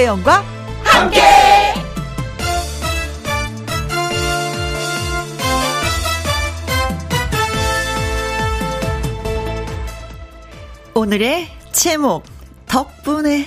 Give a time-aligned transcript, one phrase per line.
[0.00, 0.42] 김혜영과
[0.82, 1.20] 함께.
[10.94, 12.24] 오늘의 제목
[12.66, 13.46] 덕분에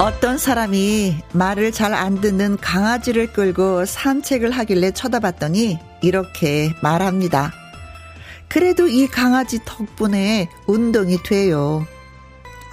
[0.00, 7.52] 어떤 사람이 말을 잘 안 듣는 강아지를 끌고 산책을 하길래 쳐다봤더니 이렇게 말합니다.
[8.48, 11.86] 그래도 이 강아지 덕분에 운동이 돼요.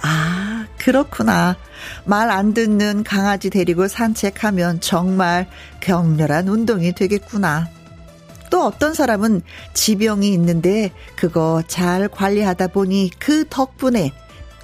[0.02, 1.56] 아, 그렇구나.
[2.06, 5.46] 말 안 듣는 강아지 데리고 산책하면 정말
[5.80, 7.68] 격렬한 운동이 되겠구나.
[8.50, 9.42] 또 어떤 사람은
[9.74, 14.12] 지병이 있는데 그거 잘 관리하다 보니 그 덕분에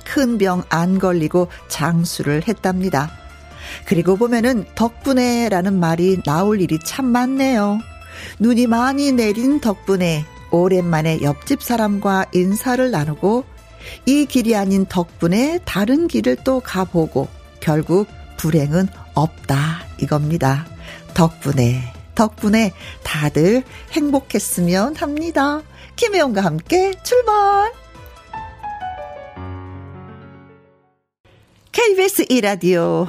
[0.05, 3.11] 큰 병 안 걸리고 장수를 했답니다.
[3.87, 7.79] 그리고 보면은 덕분에 라는 말이 나올 일이 참 많네요.
[8.39, 13.45] 눈이 많이 내린 덕분에 오랜만에 옆집 사람과 인사를 나누고
[14.07, 17.29] 이 길이 아닌 덕분에 다른 길을 또 가보고
[17.61, 20.67] 결국 불행은 없다 이겁니다.
[21.15, 25.63] 덕분에 덕분에 다들 행복했으면 합니다.
[25.97, 27.84] 김혜영과 함께 출발!
[31.87, 33.07] KBS 2라디오.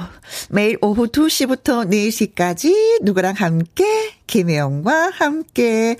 [0.50, 3.84] 매일 오후 2시부터 4시까지 누구랑 함께,
[4.26, 5.96] 김혜영과 함께.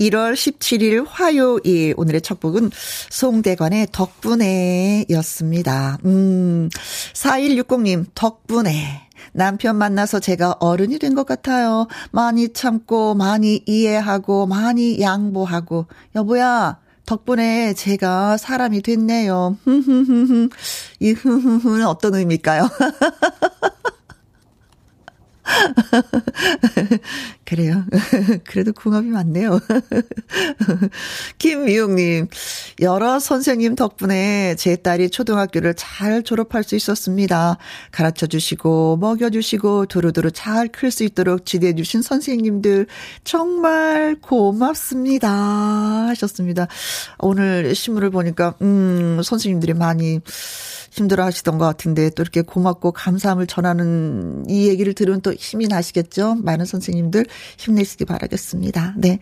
[0.00, 1.92] 1월 17일 화요일.
[1.98, 2.70] 오늘의 첫 곡은
[3.10, 5.98] 송대관의 덕분에 였습니다.
[6.06, 6.70] 음,
[7.12, 9.02] 4160님, 덕분에.
[9.34, 11.88] 남편 만나서 제가 어른이 된 것 같아요.
[12.10, 15.88] 많이 참고, 많이 이해하고, 많이 양보하고.
[16.16, 19.58] 여보야, 덕분에 제가 사람이 됐네요.
[21.00, 22.68] 이 흐흐흐는 어떤 의미일까요?
[27.44, 27.84] 그래요.
[28.44, 29.60] 그래도 궁합이 많네요.
[31.38, 32.28] 김미용님,
[32.80, 37.58] 여러 선생님 덕분에 제 딸이 초등학교를 잘 졸업할 수 있었습니다.
[37.92, 42.86] 가르쳐 주시고, 먹여 주시고, 두루두루 잘 클 수 있도록 지도해 주신 선생님들,
[43.24, 45.28] 정말 고맙습니다.
[46.08, 46.66] 하셨습니다.
[47.18, 50.20] 오늘 신문을 보니까, 음, 선생님들이 많이
[50.94, 56.36] 힘들어 하시던 것 같은데 또 이렇게 고맙고 감사함을 전하는 이 얘기를 들으면 또 힘이 나시겠죠?
[56.36, 57.26] 많은 선생님들
[57.58, 58.94] 힘내시기 바라겠습니다.
[58.96, 59.18] 네.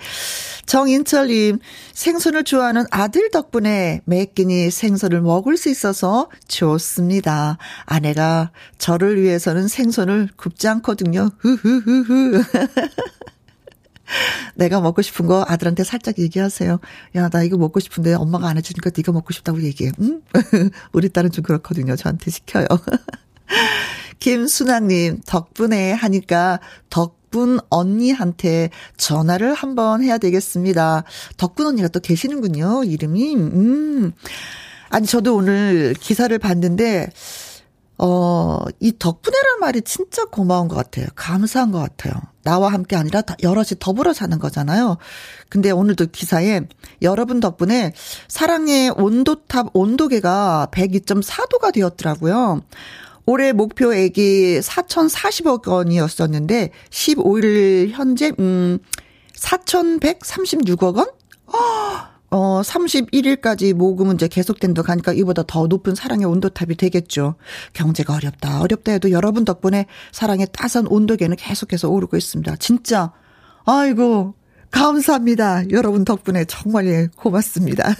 [0.66, 1.60] 정인철님,
[1.94, 7.56] 생선을 좋아하는 아들 덕분에 매 끼니 생선을 먹을 수 있어서 좋습니다.
[7.86, 11.30] 아내가 저를 위해서는 생선을 굽지 않거든요.
[11.38, 12.42] 흐흐흐흐.
[14.54, 16.78] 내가 먹고 싶은 거 아들한테 살짝 얘기하세요.
[17.16, 19.92] 야, 나 이거 먹고 싶은데 엄마가 안 해주니까 네가 먹고 싶다고 얘기해.
[20.00, 20.22] 응?
[20.92, 21.96] 우리 딸은 좀 그렇거든요.
[21.96, 22.66] 저한테 시켜요.
[24.18, 31.02] 김순아님, 덕분에 하니까 덕분 언니한테 전화를 한번 해야 되겠습니다.
[31.38, 32.84] 덕분 언니가 또 계시는군요.
[32.84, 33.34] 이름이.
[33.34, 34.12] 음.
[34.90, 37.08] 아니, 저도 오늘 기사를 봤는데,
[37.98, 41.06] 어, 이 덕분에란 말이 진짜 고마운 것 같아요.
[41.16, 42.12] 감사한 것 같아요.
[42.42, 44.98] 나와 함께 아니라 여럿이 더불어 사는 거잖아요.
[45.48, 46.62] 근데 오늘도 기사에
[47.02, 47.92] 여러분 덕분에
[48.28, 52.62] 사랑의 온도탑 온도계가 102.4도가 되었더라고요.
[53.24, 58.78] 올해 목표액이 4,040억 원이었었는데 15일 현재 음
[59.36, 61.06] 4,136억 원?
[61.46, 67.34] 어, 어, 31일까지 모금은 이제 계속된다고 하니까 이보다 더 높은 사랑의 온도탑이 되겠죠.
[67.74, 68.62] 경제가 어렵다.
[68.62, 72.56] 어렵다 해도 여러분 덕분에 사랑의 따스한 온도계는 계속해서 오르고 있습니다.
[72.56, 73.12] 진짜.
[73.66, 74.34] 아이고,
[74.70, 75.70] 감사합니다.
[75.72, 77.94] 여러분 덕분에 정말 예, 고맙습니다.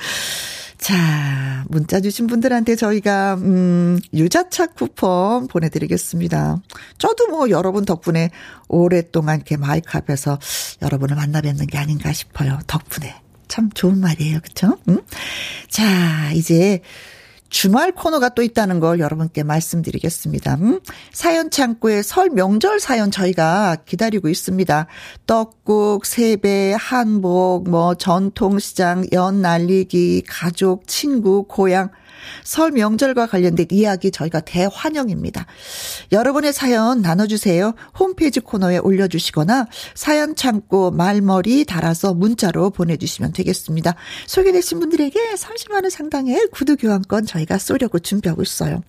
[0.78, 6.62] 자, 문자 주신 분들한테 저희가, 음, 유자차 쿠폰 보내드리겠습니다.
[6.96, 8.30] 저도 뭐 여러분 덕분에
[8.68, 10.38] 오랫동안 이렇게 마이크 앞에서
[10.80, 12.60] 여러분을 만나 뵙는 게 아닌가 싶어요.
[12.66, 13.27] 덕분에.
[13.48, 14.40] 참 좋은 말이에요.
[14.40, 14.78] 그쵸?
[14.88, 15.00] 응?
[15.68, 16.80] 자, 이제
[17.50, 20.54] 주말 코너가 또 있다는 걸 여러분께 말씀드리겠습니다.
[20.56, 20.80] 음?
[21.12, 24.86] 사연 창구에 설 명절 사연 저희가 기다리고 있습니다.
[25.26, 31.90] 떡국, 세배, 한복, 뭐 전통시장, 연 날리기, 가족, 친구, 고향
[32.44, 35.46] 설 명절과 관련된 이야기 저희가 대환영입니다.
[36.12, 37.74] 여러분의 사연 나눠주세요.
[37.98, 43.94] 홈페이지 코너에 올려주시거나 사연 창고 말머리 달아서 문자로 보내주시면 되겠습니다.
[44.26, 48.82] 소개되신 분들에게 30만원 상당의 구두 교환권 저희 가 쏘려고 준비하고 있어요.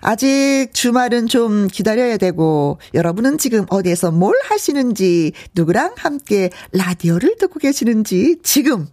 [0.00, 8.36] 아직 주말은 좀 기다려야 되고 여러분은 지금 어디에서 뭘 하시는지 누구랑 함께 라디오를 듣고 계시는지
[8.42, 8.86] 지금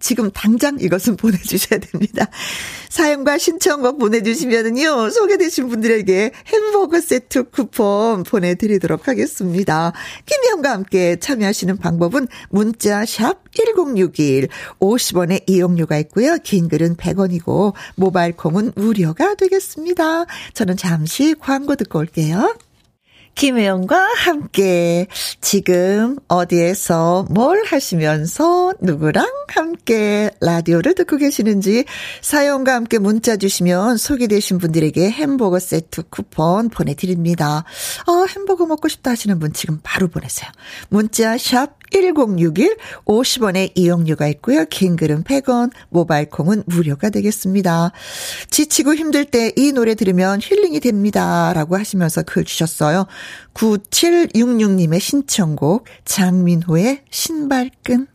[0.00, 2.26] 지금 당장 이것은 보내주셔야 됩니다.
[2.88, 9.92] 사연과 신청곡 보내주시면은요, 소개되신 분들에게 햄버거 세트 쿠폰 보내드리도록 하겠습니다.
[10.26, 14.48] 김혜영과 함께 참여하시는 방법은 문자 샵 1061,
[14.80, 16.38] 50원의 이용료가 있고요.
[16.42, 20.26] 긴 글은 100원이고, 모바일 콩은 무료가 되겠습니다.
[20.54, 22.54] 저는 잠시 광고 듣고 올게요.
[23.38, 25.06] 김혜영과 함께
[25.40, 31.84] 지금 어디에서 뭘 하시면서 누구랑 함께 라디오를 듣고 계시는지
[32.20, 37.62] 사연과 함께 문자 주시면 소개되신 분들에게 햄버거 세트 쿠폰 보내드립니다.
[38.08, 40.50] 어, 햄버거 먹고 싶다 하시는 분 지금 바로 보내세요.
[40.88, 44.64] 문자 샵 1061, 50원의 이용료가 있고요.
[44.66, 47.92] 긴 글은 100원, 모바일 콩은 무료가 되겠습니다.
[48.50, 51.52] 지치고 힘들 때 이 노래 들으면 힐링이 됩니다.
[51.52, 53.06] 라고 하시면서 글 주셨어요.
[53.54, 58.06] 9766님의 신청곡, 장민호의 신발끈.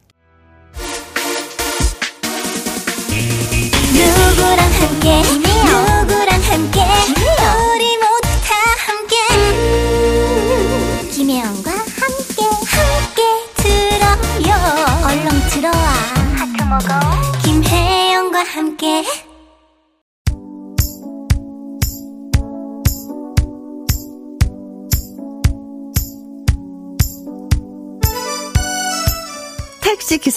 [3.94, 5.03] 누구랑 함께,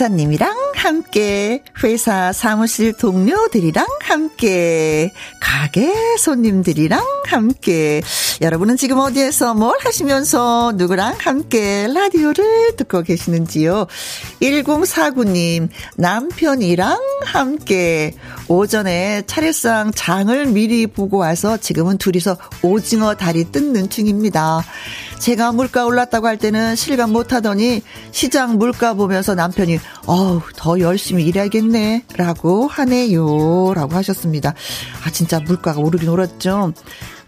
[0.06, 8.02] 택시 기사님이랑 함께, 회사 사무실 동료들이랑 함께, 가게 손님들이랑 함께,
[8.40, 13.86] 여러분은 지금 어디에서 뭘 하시면서 누구랑 함께 라디오를 듣고 계시는지요?
[14.40, 18.14] 1049님, 남편이랑 함께,
[18.48, 24.62] 오전에 차례상 장을 미리 보고 와서 지금은 둘이서 오징어 다리 뜯는 중입니다.
[25.18, 27.82] 제가 물가 올랐다고 할 때는 실감 못 하더니
[28.12, 34.54] 시장 물가 보면서 남편이 어우 더 열심히 일해야겠네 라고 하네요 라고 하셨습니다.
[35.04, 36.72] 아 진짜 물가가 오르긴 오랐죠.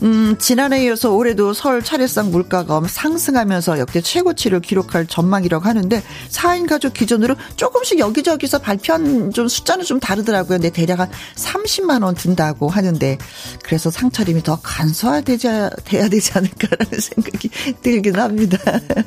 [0.02, 6.94] 음, 지난해에 이어서 올해도 설 차례상 물가가 상승하면서 역대 최고치를 기록할 전망이라고 하는데 4인 가족
[6.94, 10.58] 기준으로 조금씩 여기저기서 발표한 좀 숫자는 좀 다르더라고요.
[10.58, 13.18] 근데 대략 한 30만 원 든다고 하는데
[13.62, 15.48] 그래서 상차림이 더 간소화되지
[15.84, 17.50] 돼야 되지 않을까라는 생각이
[17.82, 18.58] 들긴 합니다.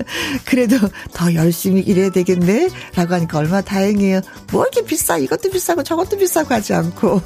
[0.46, 0.78] 그래도
[1.14, 4.22] 더 열심히 일해야 되겠네 라고 하니까 얼마나 다행이에요.
[4.52, 7.22] 뭐 이렇게 비싸 이것도 비싸고 저것도 비싸고 하지 않고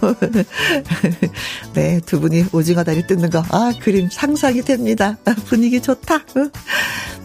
[1.73, 5.15] 네, 두 분이 오징어 다리 뜯는 거 아, 그림 상상이 됩니다.
[5.47, 6.25] 분위기 좋다.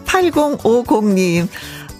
[0.06, 1.48] 8050님.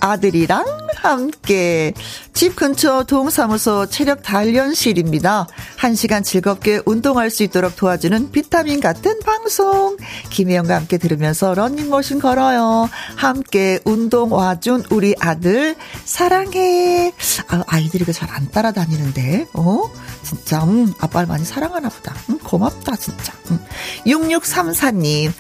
[0.01, 0.65] 아들이랑
[0.97, 1.93] 함께
[2.33, 5.47] 집 근처 동사무소 체력 단련실입니다.
[5.77, 9.97] 한 시간 즐겁게 운동할 수 있도록 도와주는 비타민 같은 방송.
[10.31, 12.89] 김혜영과 함께 들으면서 런닝머신 걸어요.
[13.17, 17.13] 함께 운동 와준 우리 아들 사랑해.
[17.49, 19.83] 아, 아이들이 잘안 따라다니는데, 어?
[20.23, 22.15] 진짜, 음, 아빠를 많이 사랑하나 보다.
[22.29, 23.33] 음, 고맙다, 진짜.
[23.51, 23.59] 음.
[24.07, 25.33] 6634님.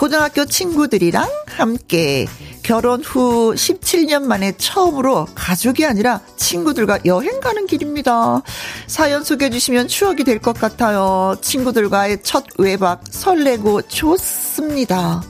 [0.00, 2.26] 고등학교 친구들이랑 함께
[2.62, 8.40] 결혼 후 17년 만에 처음으로 가족이 아니라 친구들과 여행 가는 길입니다.
[8.86, 11.36] 사연 소개해 주시면 추억이 될 것 같아요.
[11.42, 15.22] 친구들과의 첫 외박 설레고 좋습니다.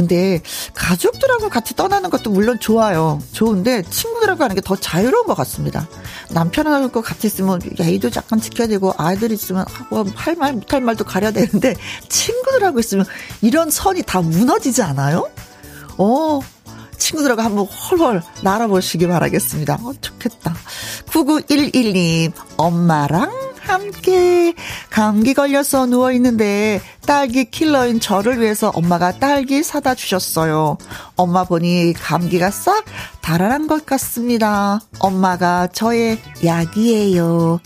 [0.00, 0.40] 근데
[0.72, 3.20] 가족들하고 같이 떠나는 것도 물론 좋아요.
[3.32, 5.88] 좋은데 친구들하고 하는 게 더 자유로운 것 같습니다.
[6.30, 11.32] 남편하고 같이 있으면 예의도 약간 지켜야 되고 아이들 있으면 아, 뭐할 말 못할 말도 가려야
[11.32, 11.74] 되는데
[12.08, 13.04] 친구들하고 있으면
[13.42, 15.28] 이런 선이 다 무너지지 않아요?
[15.98, 16.40] 어,
[17.00, 19.78] 친구들하고 한번 헐헐 날아보시기 바라겠습니다.
[19.82, 20.54] 어, 좋겠다.
[21.06, 24.54] 9911님, 엄마랑 함께
[24.90, 30.76] 감기 걸려서 누워 있는데 딸기 킬러인 저를 위해서 엄마가 딸기 사다 주셨어요.
[31.16, 32.84] 엄마 보니 감기가 싹
[33.20, 34.80] 달아난 것 같습니다.
[34.98, 37.60] 엄마가 저의 약이에요.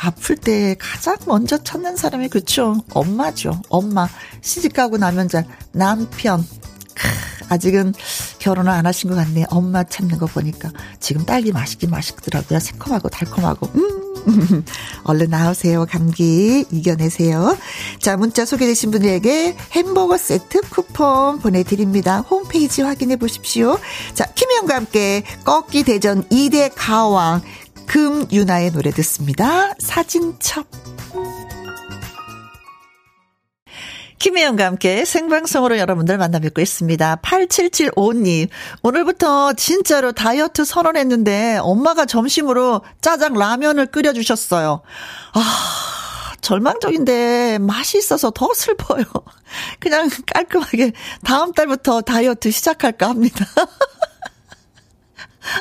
[0.00, 2.76] 아플 때 가장 먼저 찾는 사람이 그쵸?
[2.92, 3.60] 엄마죠.
[3.68, 4.08] 엄마.
[4.40, 6.44] 시집 가고 나면 잘 남편.
[7.48, 7.94] 아직은
[8.44, 9.46] 결혼을 안 하신 것 같네.
[9.48, 10.70] 엄마 찾는 거 보니까.
[11.00, 12.60] 지금 딸기 맛있긴 맛있더라고요.
[12.60, 13.70] 새콤하고 달콤하고.
[13.74, 14.04] 음.
[15.04, 15.86] 얼른 나오세요.
[15.88, 17.56] 감기 이겨내세요.
[18.00, 22.20] 자, 문자 소개되신 분들에게 햄버거 세트 쿠폰 보내드립니다.
[22.20, 23.78] 홈페이지 확인해 보십시오.
[24.12, 27.40] 자, 김혜영과 함께 꺾기 대전 2대 가왕
[27.86, 29.72] 금유나의 노래 듣습니다.
[29.78, 30.83] 사진첩.
[34.18, 37.16] 김혜영과 함께 생방송으로 여러분들 만나 뵙고 있습니다.
[37.16, 38.48] 8775님,
[38.82, 44.82] 오늘부터 진짜로 다이어트 선언했는데 엄마가 점심으로 짜장 라면을 끓여주셨어요.
[45.34, 45.40] 아,
[46.40, 49.04] 절망적인데 맛이 있어서 더 슬퍼요.
[49.80, 50.92] 그냥 깔끔하게
[51.24, 53.46] 다음 달부터 다이어트 시작할까 합니다.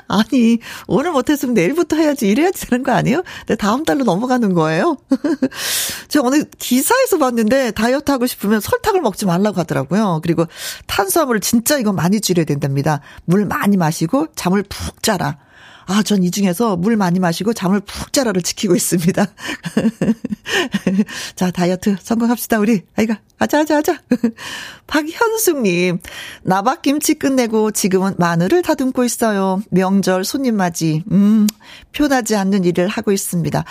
[0.07, 2.27] 아니, 오늘 못했으면 내일부터 해야지.
[2.27, 3.23] 이래야지 되는 거 아니에요?
[3.39, 4.97] 근데 다음 달로 넘어가는 거예요?
[6.07, 10.19] 저 오늘 기사에서 봤는데 다이어트 하고 싶으면 설탕을 먹지 말라고 하더라고요.
[10.23, 10.45] 그리고
[10.87, 13.01] 탄수화물을 진짜 이거 많이 줄여야 된답니다.
[13.25, 15.37] 물 많이 마시고 잠을 푹 자라.
[15.85, 19.25] 아, 전 이 중에서 물 많이 마시고 잠을 푹 자라를 지키고 있습니다.
[21.35, 22.83] 자, 다이어트 성공합시다, 우리.
[22.95, 24.01] 아이가, 하자, 하자, 하자.
[24.87, 25.99] 박현숙님,
[26.43, 29.61] 나박김치 끝내고 지금은 마늘을 다듬고 있어요.
[29.71, 31.47] 명절 손님 맞이, 음,
[31.93, 33.63] 표나지 않는 일을 하고 있습니다.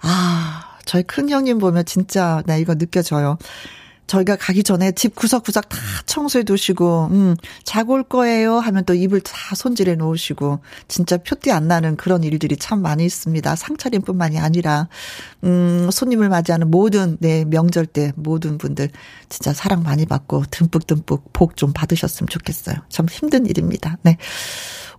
[0.00, 3.38] 아, 저희 큰 형님 보면 진짜, 나 이거 느껴져요.
[4.06, 9.22] 저희가 가기 전에 집 구석구석 다 청소해 두시고, 음, 자고 올 거예요 하면 또 입을
[9.22, 13.56] 다 손질해 놓으시고, 진짜 표띠 안 나는 그런 일들이 참 많이 있습니다.
[13.56, 14.88] 상차림 뿐만이 아니라,
[15.44, 18.90] 음, 손님을 맞이하는 모든, 네, 명절 때 모든 분들
[19.28, 22.76] 진짜 사랑 많이 받고 듬뿍듬뿍 복 좀 받으셨으면 좋겠어요.
[22.88, 23.96] 참 힘든 일입니다.
[24.02, 24.16] 네.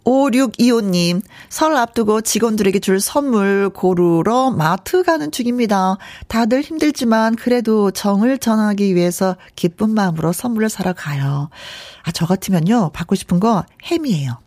[0.06, 5.98] 5625님, 설 앞두고 직원들에게 줄 선물 고르러 마트 가는 중입니다.
[6.28, 11.50] 다들 힘들지만 그래도 정을 전하기 위해서 기쁜 마음으로 선물을 사러 가요.
[12.04, 14.38] 아, 저 같으면요, 받고 싶은 거 햄이에요.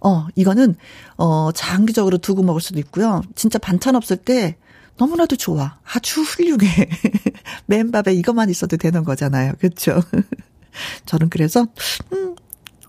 [0.00, 0.76] 어, 이거는,
[1.16, 3.22] 어, 장기적으로 두고 먹을 수도 있고요.
[3.34, 4.56] 진짜 반찬 없을 때
[4.98, 5.78] 너무나도 좋아.
[5.84, 6.88] 아주 훌륭해.
[7.66, 9.54] 맨밥에 이것만 있어도 되는 거잖아요.
[9.58, 10.00] 그렇죠?
[11.06, 11.66] 저는 그래서
[12.12, 12.35] 음,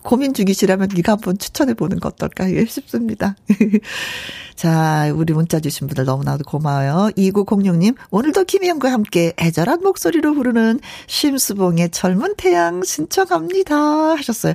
[0.02, 3.36] 고민 중이시라면 이거 한번 추천해 보는 거 어떨까 싶습니다.
[4.54, 7.10] 자, 우리 문자 주신 분들 너무나도 고마워요.
[7.16, 13.76] 2906님, 오늘도 김희영과 함께 애절한 목소리로 부르는 심수봉의 젊은 태양 신청합니다.
[14.16, 14.54] 하셨어요.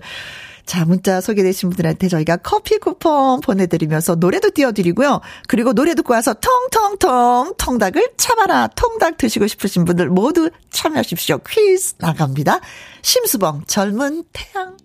[0.66, 5.20] 자, 문자 소개되신 분들한테 저희가 커피 쿠폰 보내드리면서 노래도 띄워드리고요.
[5.48, 8.70] 그리고 노래 듣고 와서 통통통 통닭을 참아라.
[8.76, 11.40] 통닭 드시고 싶으신 분들 모두 참여하십시오.
[11.48, 12.60] 퀴즈 나갑니다.
[13.02, 14.78] 심수봉 젊은 태양.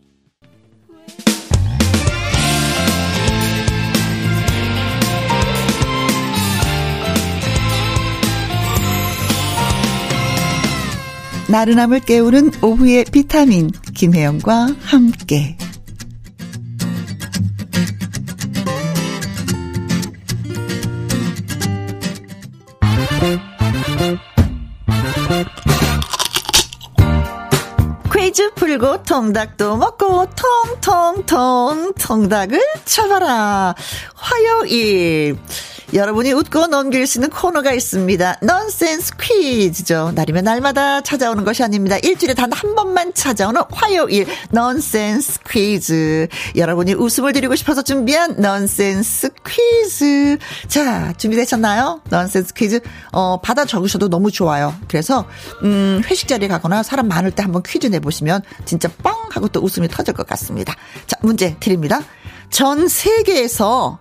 [11.49, 15.57] 나른함을 깨우는 오후의 비타민 김혜영과 함께.
[28.13, 30.27] 퀴즈 풀고 통닭도 먹고
[30.77, 33.75] 통통통 통닭을 쳐봐라.
[34.15, 35.39] 화요일
[35.95, 38.41] 여러분이 웃고 넘길 수 있는 코너가 있습니다.
[38.43, 40.13] 넌센스 퀴즈죠.
[40.15, 41.97] 날이면 날마다 찾아오는 것이 아닙니다.
[42.03, 46.29] 일주일에 단 한 번만 찾아오는 화요일 넌센스 퀴즈.
[46.57, 50.37] 여러분이 웃음을 드리고 싶어서 준비한 넌센스 퀴즈.
[50.67, 52.03] 자, 준비되셨나요?
[52.11, 52.81] 넌센스 퀴즈.
[53.13, 54.75] 어, 받아 적으셔도 너무 좋아요.
[54.89, 55.25] 그래서
[55.63, 59.61] 음, 회식 자리에 가거나 사람 많을 때 한번 퀴즈 내 보시면 진짜 뻥 하고 또
[59.61, 60.75] 웃음이 터질 것 같습니다.
[61.07, 62.01] 자, 문제 드립니다.
[62.51, 64.01] 전 세계에서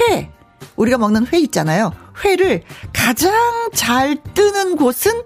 [0.00, 0.30] 회
[0.76, 1.92] 우리가 먹는 회 있잖아요.
[2.24, 3.32] 회를 가장
[3.74, 5.22] 잘 뜨는 곳은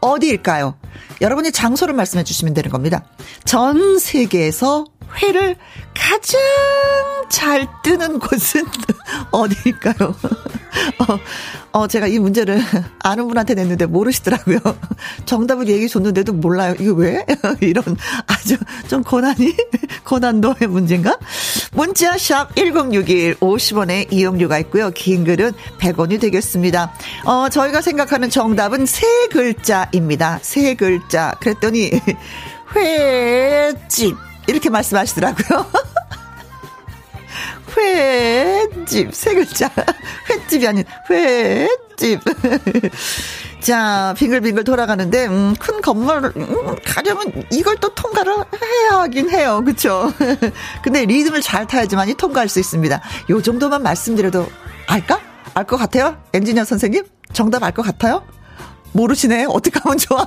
[0.00, 0.76] 어디일까요?
[1.20, 3.04] 여러분이 장소를 말씀해 주시면 되는 겁니다.
[3.44, 4.84] 전 세계에서
[5.16, 5.56] 회를
[5.94, 6.40] 가장
[7.28, 8.64] 잘 뜨는 곳은
[9.30, 10.14] 어디일까요?
[10.98, 11.18] 어,
[11.72, 12.60] 어, 제가 이 문제를
[13.00, 14.58] 아는 분한테 냈는데 모르시더라고요.
[15.26, 16.74] 정답을 얘기해 줬는데도 몰라요.
[16.78, 17.26] 이거 왜?
[17.60, 17.84] 이런
[18.26, 18.56] 아주
[18.88, 19.54] 좀 고난이,
[20.04, 21.18] 고난도의 문제인가?
[21.72, 24.90] 문자 샵 1061 50원의 이용료가 있고요.
[24.90, 26.92] 긴 글은 100원이 되겠습니다.
[27.24, 30.38] 어, 저희가 생각하는 정답은 세 글자입니다.
[30.42, 31.32] 세 글자.
[31.40, 31.90] 그랬더니,
[32.74, 34.27] 회집.
[34.48, 35.66] 이렇게 말씀하시더라고요.
[37.76, 39.70] 횟집 세 글자
[40.28, 42.20] 횟집이 아닌 횟집
[43.60, 50.12] 자 빙글빙글 돌아가는데 음, 큰 건물 음, 가려면 이걸 또 통과를 해야 하긴 해요 그쵸
[50.82, 53.00] 근데 리듬을 잘 타야지만이 통과할 수 있습니다
[53.30, 54.48] 요 정도만 말씀드려도
[54.86, 55.20] 알까?
[55.54, 56.16] 알 것 같아요?
[56.32, 57.04] 엔지니어 선생님?
[57.32, 58.24] 정답 알 것 같아요?
[58.92, 60.26] 모르시네 어떻게 하면 좋아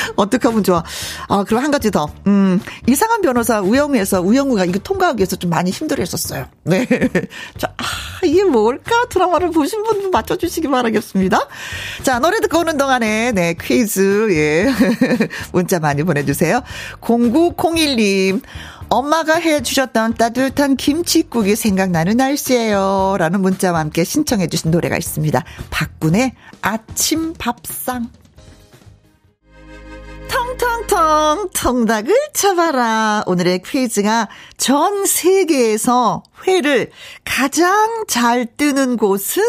[0.16, 0.82] 어떻게 하면 좋아?
[1.28, 2.08] 아, 그럼 한 가지 더.
[2.26, 6.46] 음, 이상한 변호사 우영우에서 우영우가 이거 통과하기 위해서 좀 많이 힘들어 했었어요.
[6.64, 6.86] 네.
[7.58, 7.84] 자, 아,
[8.24, 9.06] 이게 뭘까?
[9.08, 11.48] 드라마를 보신 분 맞춰주시기 바라겠습니다.
[12.02, 14.70] 자, 노래 듣고 오는 동안에, 네, 퀴즈, 예.
[15.52, 16.62] 문자 많이 보내주세요.
[17.00, 18.42] 0901님.
[18.92, 23.14] 엄마가 해주셨던 따뜻한 김치국이 생각나는 날씨예요.
[23.18, 25.44] 라는 문자와 함께 신청해주신 노래가 있습니다.
[25.70, 28.10] 박군의 아침 밥상.
[30.30, 33.24] 텅텅텅 통닭을 쳐봐라.
[33.26, 36.90] 오늘의 퀴즈가 전 세계에서 회를
[37.24, 39.42] 가장 잘 뜨는 곳은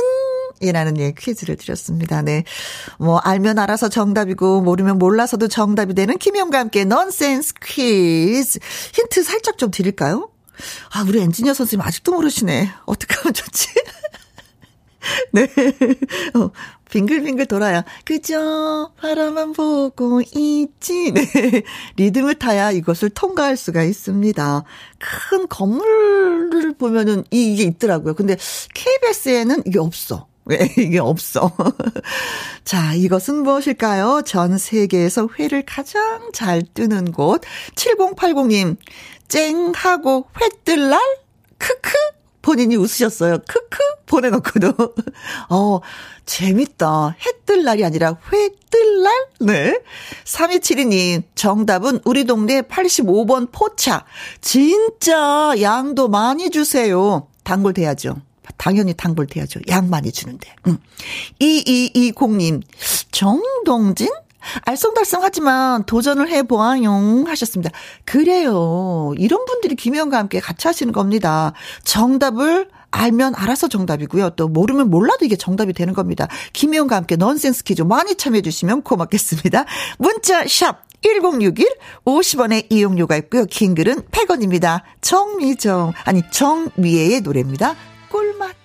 [0.60, 2.22] 이라는 예, 퀴즈를 드렸습니다.
[2.22, 2.44] 네.
[3.00, 8.60] 뭐, 알면 알아서 정답이고, 모르면 몰라서도 정답이 되는 김영과 함께 넌센스 퀴즈.
[8.94, 10.30] 힌트 살짝 좀 드릴까요?
[10.92, 12.72] 아, 우리 엔지니어 선생님 아직도 모르시네.
[12.86, 13.70] 어떡하면 좋지?
[15.34, 15.48] 네.
[16.36, 16.52] 어,
[16.92, 17.84] 빙글빙글 돌아야.
[18.06, 21.12] 그저 바라만 보고 있지.
[21.16, 21.64] 네.
[21.96, 24.64] 리듬을 타야 이것을 통과할 수가 있습니다.
[25.00, 28.14] 큰 건물을 보면은 이게 있더라고요.
[28.14, 28.38] 근데
[28.76, 30.28] KBS에는 이게 없어.
[30.46, 31.52] 왜 이게 없어?
[32.66, 34.24] 자, 이것은 무엇일까요?
[34.26, 37.42] 전 세계에서 회를 가장 잘 뜨는 곳.
[37.76, 38.76] 7080님,
[39.28, 41.00] 쨍 하고 회 뜰 날?
[41.58, 41.92] 크크?
[42.42, 43.40] 본인이 웃으셨어요.
[43.48, 43.78] 크크?
[44.06, 44.74] 보내놓고도.
[45.50, 45.80] 어,
[46.26, 47.16] 재밌다.
[47.20, 49.14] 해 뜰 날이 아니라 회 뜰 날?
[49.42, 49.80] 네.
[50.26, 54.06] 3272님, 정답은 우리 동네 85번 포차.
[54.40, 57.28] 진짜 양도 많이 주세요.
[57.44, 58.16] 단골 돼야죠.
[58.58, 59.60] 당연히 단골 돼야죠.
[59.70, 60.54] 양 많이 주는데.
[60.68, 60.78] 응.
[61.42, 62.62] 2220님,
[63.12, 64.08] 정동진?
[64.66, 67.72] 알쏭달쏭하지만 도전을 해보아용 하셨습니다.
[68.06, 69.14] 그래요.
[69.18, 71.54] 이런 분들이 김혜영과 함께 같이 하시는 겁니다.
[71.84, 74.32] 정답을 알면 알아서 정답이고요.
[74.32, 76.28] 또 모르면 몰라도 이게 정답이 되는 겁니다.
[76.54, 79.66] 김혜영과 함께 넌센스 퀴즈 많이 참여해 주시면 고맙겠습니다.
[79.98, 81.68] 문자 샵 1061,
[82.06, 83.46] 50원의 이용료가 있고요.
[83.46, 84.82] 긴 글은 100원입니다.
[85.02, 87.76] 정미정, 아니, 정미애의 노래입니다.
[88.10, 88.61] 꿀맛.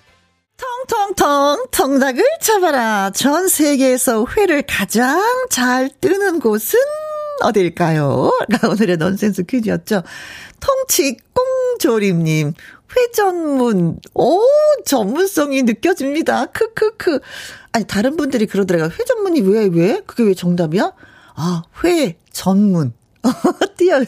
[0.57, 3.11] 통통통 통닭을 잡아라.
[3.11, 5.21] 전 세계에서 회를 가장
[5.51, 6.79] 잘 뜨는 곳은
[7.43, 8.31] 어딜까요?
[8.61, 10.03] 가 오늘의 넌센스 퀴즈였죠.
[10.61, 12.49] 통치 꽁조림님,
[12.97, 14.41] 회 전문, 오,
[14.87, 16.47] 전문성이 느껴집니다.
[16.47, 17.21] 크크크.
[17.73, 18.91] 아니, 다른 분들이 그러더라고요.
[18.99, 20.01] 회 전문이 왜, 왜?
[20.07, 20.93] 그게 왜 정답이야?
[21.35, 22.95] 아, 회 전문.
[23.77, 24.01] 띄어.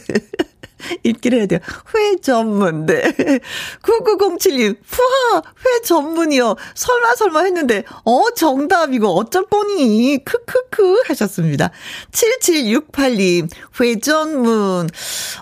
[1.03, 1.61] 읽기를 해야 돼요.
[1.95, 3.03] 회 전문, 네.
[3.83, 6.57] 9907님, 푸하, 회 전문이요.
[6.75, 11.71] 설마 설마 했는데, 어, 정답, 이거 어쩔 뻔히, 크크크 하셨습니다.
[12.13, 13.49] 7768님,
[13.81, 14.89] 회 전문.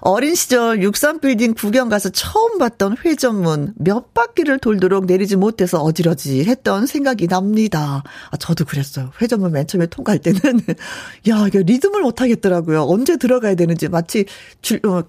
[0.01, 3.75] 어린 시절 63빌딩 구경 가서 처음 봤던 회 전문.
[3.77, 8.03] 몇 바퀴를 돌도록 내리지 못해서 어지러지 했던 생각이 납니다.
[8.31, 9.11] 아, 저도 그랬어요.
[9.21, 10.41] 회 전문 맨 처음에 통과할 때는,
[11.29, 12.85] 야, 이거 리듬을 못 하겠더라고요.
[12.85, 14.25] 언제 들어가야 되는지 마치
[14.63, 15.03] 줄, 어,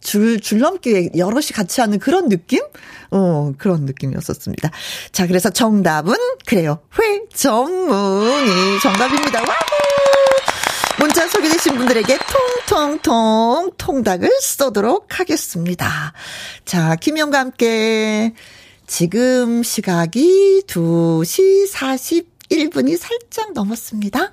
[0.00, 2.60] 줄, 줄넘기 여럿이 같이 하는 그런 느낌?
[3.10, 4.70] 어, 그런 느낌이었었습니다.
[5.12, 6.14] 자, 그래서 정답은,
[6.46, 6.80] 그래요.
[6.98, 9.40] 회 전문이 정답입니다.
[9.40, 9.48] 와우!
[10.98, 12.18] 문자 소개되신 분들에게
[12.66, 16.12] 통통통 통닭을 쏘도록 하겠습니다.
[16.64, 18.34] 자, 김영과 함께
[18.86, 24.32] 지금 시각이 2시 41분이 살짝 넘었습니다.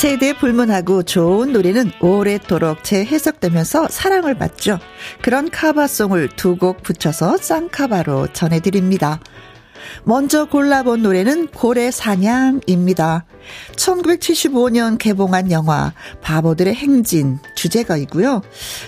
[0.00, 4.78] 세대 불문하고 좋은 노래는 오래도록 재해석되면서 사랑을 받죠.
[5.20, 9.20] 그런 카바송을 두 곡 붙여서 쌍카바로 전해드립니다.
[10.04, 13.24] 먼저 골라본 노래는 고래 사냥입니다.
[13.76, 18.42] 1975년 개봉한 영화 바보들의 행진 주제가이고요.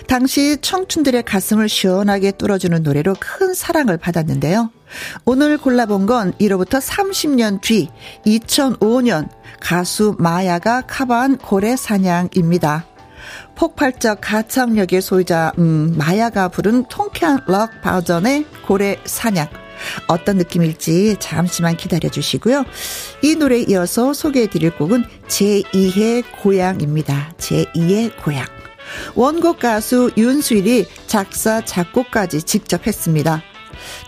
[0.07, 4.71] 당시 청춘들의 가슴을 시원하게 뚫어주는 노래로 큰 사랑을 받았는데요.
[5.25, 7.89] 오늘 골라본 건 이로부터 30년 뒤
[8.25, 9.29] 2005년
[9.59, 12.85] 가수 마야가 카바한 고래 사냥입니다.
[13.55, 19.47] 폭발적 가창력의 소유자 음, 마야가 부른 통쾌한 럭 버전의 고래 사냥
[20.07, 22.65] 어떤 느낌일지 잠시만 기다려 주시고요.
[23.21, 27.33] 이 노래에 이어서 소개해 드릴 곡은 제2의 고향입니다.
[27.37, 28.45] 제2의 고향.
[29.15, 33.41] 원곡 가수 윤수일이 작사, 작곡까지 직접 했습니다.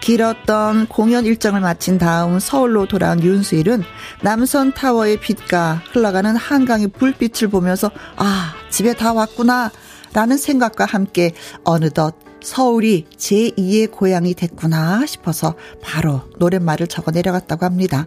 [0.02, 3.84] 길었던 공연 일정을 마친 다음 서울로 돌아온 윤수일은
[4.22, 9.72] 남선 타워의 빛과 흘러가는 한강의 불빛을 보면서 아, 집에 다 왔구나.
[10.14, 11.34] 라는 생각과 함께
[11.66, 18.06] 어느덧 서울이 제2의 고향이 됐구나 싶어서 바로 노랫말을 적어 내려갔다고 합니다.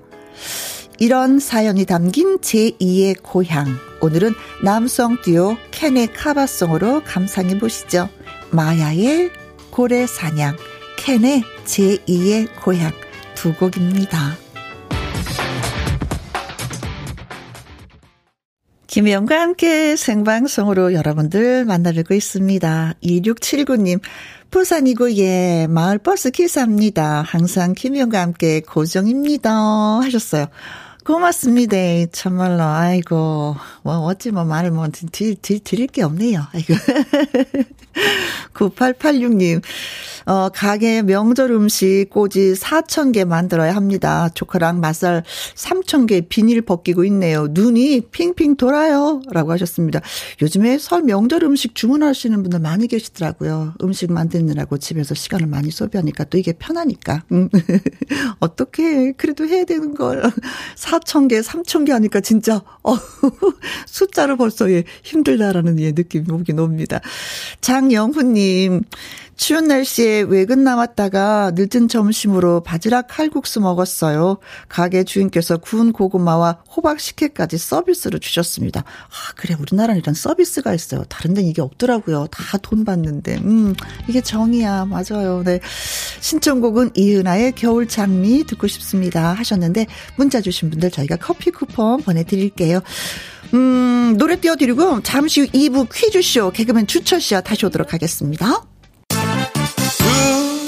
[1.01, 3.67] 이런 사연이 담긴 제2의 고향.
[4.01, 8.09] 오늘은 남성 듀오 캔의 카바송으로 감상해 보시죠.
[8.51, 9.31] 마야의
[9.71, 10.57] 고래 사냥,
[10.99, 12.93] 캔의 제2의 고향
[13.35, 14.48] 두 곡입니다.
[18.89, 22.95] 김혜영과 함께 생방송으로 여러분들 만나뵙고 있습니다.
[23.03, 24.01] 2679님,
[24.51, 27.21] 부산이고, 예, 마을버스 기사입니다.
[27.21, 29.51] 항상 김혜영과 함께 고정입니다.
[29.51, 30.47] 하셨어요.
[31.05, 31.77] 고맙습니다.
[32.13, 36.47] 참말로, 아이고, 뭐, 어찌 뭐 말을 뭐, 드, 드, 드릴 게 없네요.
[36.55, 36.73] 아이고.
[38.55, 39.63] 9886님,
[40.27, 44.29] 어, 가게 명절 음식 꼬지 4,000개 만들어야 합니다.
[44.35, 47.47] 조카랑 맛살 3,000개 비닐 벗기고 있네요.
[47.51, 49.23] 눈이 핑핑 돌아요.
[49.31, 50.01] 라고 하셨습니다.
[50.43, 53.75] 요즘에 설 명절 음식 주문하시는 분들 많이 계시더라고요.
[53.83, 57.23] 음식 만드느라고 집에서 시간을 많이 소비하니까 또 이게 편하니까.
[57.33, 57.49] 음.
[58.41, 60.23] 어떻게 그래도 해야 되는 걸.
[60.77, 62.97] 4,000개, 3,000개 하니까 진짜, 어,
[63.87, 67.01] 숫자로 벌써 예, 힘들다라는 예, 느낌이 오긴 옵니다.
[67.63, 68.83] 장 영훈님,
[69.37, 74.39] 추운 날씨에 외근 나왔다가 늦은 점심으로 바지락 칼국수 먹었어요.
[74.69, 78.81] 가게 주인께서 구운 고구마와 호박 식혜까지 서비스로 주셨습니다.
[78.81, 79.55] 아, 그래.
[79.59, 81.05] 우리나라는 이런 서비스가 있어요.
[81.05, 82.27] 다른 데는 이게 없더라고요.
[82.33, 83.37] 다 돈 받는데.
[83.45, 83.75] 음,
[84.09, 84.87] 이게 정이야.
[84.87, 85.43] 맞아요.
[85.45, 85.61] 네.
[86.21, 89.33] 신청곡은 이은아의 겨울 장미 듣고 싶습니다.
[89.35, 92.81] 하셨는데 문자 주신 분들 저희가 커피 쿠폰 보내드릴게요.
[93.55, 98.63] 음, 노래 띄워드리고 잠시 후 2부 퀴즈쇼 개그맨 추천쇼 다시 오도록 하겠습니다.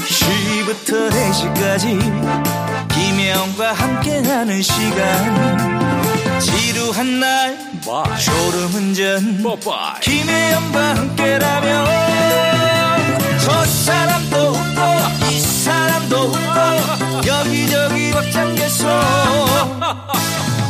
[0.01, 6.41] 2시부터 4시까지 김혜영과 함께하는 시간.
[6.41, 7.59] 지루한 날
[8.19, 9.43] 졸음운전.
[10.01, 11.87] 김혜영과 함께라면
[13.45, 18.87] 저 사람도 웃고 이 사람도 웃고 여기저기 벅장개소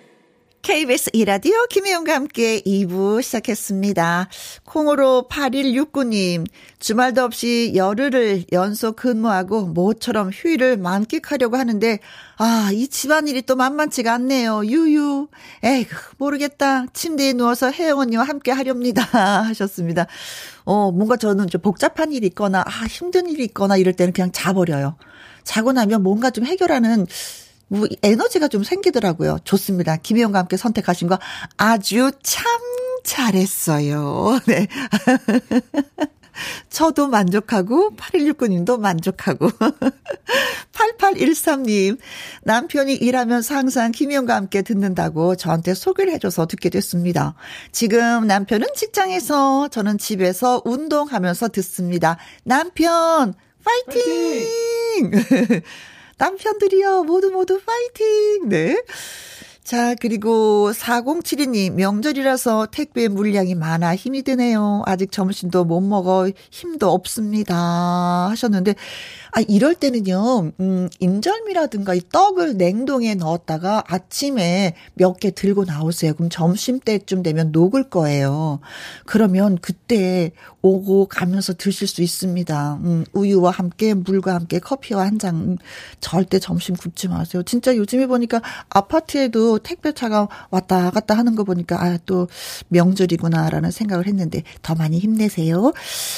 [0.61, 4.29] KBS 이라디오 김혜영과 함께 2부 시작했습니다.
[4.63, 6.45] 콩으로 8169님,
[6.79, 11.99] 주말도 없이 열흘을 연속 근무하고 모처럼 휴일을 만끽하려고 하는데,
[12.37, 14.63] 아, 이 집안일이 또 만만치가 않네요.
[14.65, 15.29] 유유.
[15.63, 16.85] 에이, 모르겠다.
[16.93, 19.01] 침대에 누워서 혜영 언니와 함께 하렵니다.
[19.49, 20.05] 하셨습니다.
[20.63, 24.95] 어, 뭔가 저는 좀 복잡한 일이 있거나, 아, 힘든 일이 있거나 이럴 때는 그냥 자버려요.
[25.43, 27.05] 자고 나면 뭔가 좀 해결하는 뭐
[28.03, 29.39] 에너지가 좀 생기더라고요.
[29.43, 29.97] 좋습니다.
[29.97, 31.19] 김혜영과 함께 선택하신 거
[31.57, 32.45] 아주 참
[33.03, 34.39] 잘했어요.
[34.47, 34.67] 네.
[36.69, 39.49] 저도 만족하고 8169님도 만족하고
[40.71, 41.97] 8813님
[42.43, 47.35] 남편이 일하면서 항상 김희영과 함께 듣는다고 저한테 소개를 해줘서 듣게 됐습니다.
[47.71, 52.17] 지금 남편은 직장에서 저는 집에서 운동하면서 듣습니다.
[52.43, 55.11] 남편 파이팅!
[55.11, 55.61] 파이팅!
[56.21, 57.05] 남편들이요.
[57.05, 58.47] 모두 모두 파이팅!
[58.47, 58.79] 네.
[59.63, 64.83] 자, 그리고 4072님, 명절이라서 택배 물량이 많아 힘이 드네요.
[64.85, 67.55] 아직 점심도 못 먹어 힘도 없습니다.
[68.29, 68.75] 하셨는데,
[69.33, 76.13] 아, 이럴 때는요, 음, 인절미라든가 이 떡을 냉동에 넣었다가 아침에 몇 개 들고 나오세요.
[76.15, 78.59] 그럼 점심 때쯤 되면 녹을 거예요.
[79.05, 80.31] 그러면 그때
[80.63, 82.79] 오고 가면서 드실 수 있습니다.
[82.83, 85.57] 음, 우유와 함께 물과 함께 커피와 한잔
[85.99, 87.43] 절대 점심 굶지 마세요.
[87.43, 92.27] 진짜 요즘에 보니까 아파트에도 택배차가 왔다 갔다 하는 거 보니까 아, 또
[92.69, 95.71] 명절이구나라는 생각을 했는데 더 많이 힘내세요.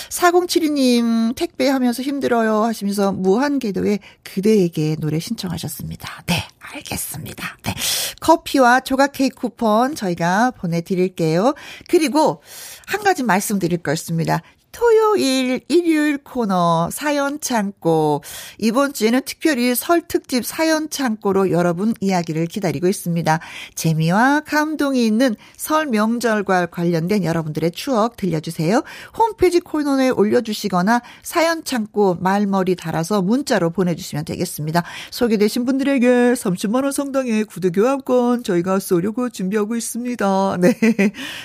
[0.10, 6.24] 4072님 택배 하면서 힘들어요 하시면서 님께서 무한궤도의 그대에게 노래 신청하셨습니다.
[6.28, 7.58] 네, 알겠습니다.
[7.64, 7.76] 네.
[8.22, 11.54] 커피와 조각 케이크 쿠폰 저희가 보내드릴게요.
[11.90, 12.42] 그리고
[12.88, 14.42] 한 가지 말씀드릴 거 있습니다.
[14.74, 18.24] 토요일, 일요일 코너 사연 창고.
[18.58, 23.40] 이번 주에는 특별히 설 특집 사연 창고로 여러분 이야기를 기다리고 있습니다.
[23.76, 28.82] 재미와 감동이 있는 설 명절과 관련된 여러분들의 추억 들려주세요.
[29.16, 34.84] 홈페이지 코너에 올려주시거나 사연 창고 말머리 달아서 문자로 보내주시면 되겠습니다.
[35.12, 40.58] 소개되신 분들에게 30만 원 상당의 구두 교환권 저희가 쏘려고 준비하고 있습니다.
[40.62, 40.74] 네.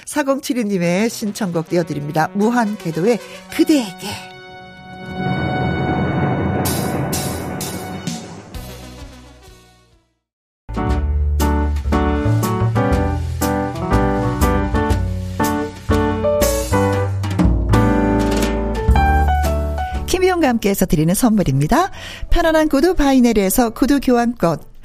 [0.07, 2.31] 4072님의 신청곡 띄워드립니다.
[2.33, 3.18] 무한 궤도의
[3.51, 4.09] 그대에게
[20.07, 21.91] 김희영과 함께해서 드리는 선물입니다.
[22.31, 24.59] 편안한 구두 바이네르에서 구두 교환권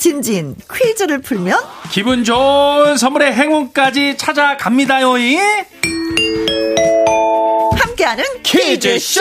[0.00, 1.58] 흥미진진 퀴즈를 풀면
[1.90, 5.12] 기분 좋은 선물의 행운까지 찾아갑니다요.
[7.76, 9.20] 함께하는 퀴즈쇼!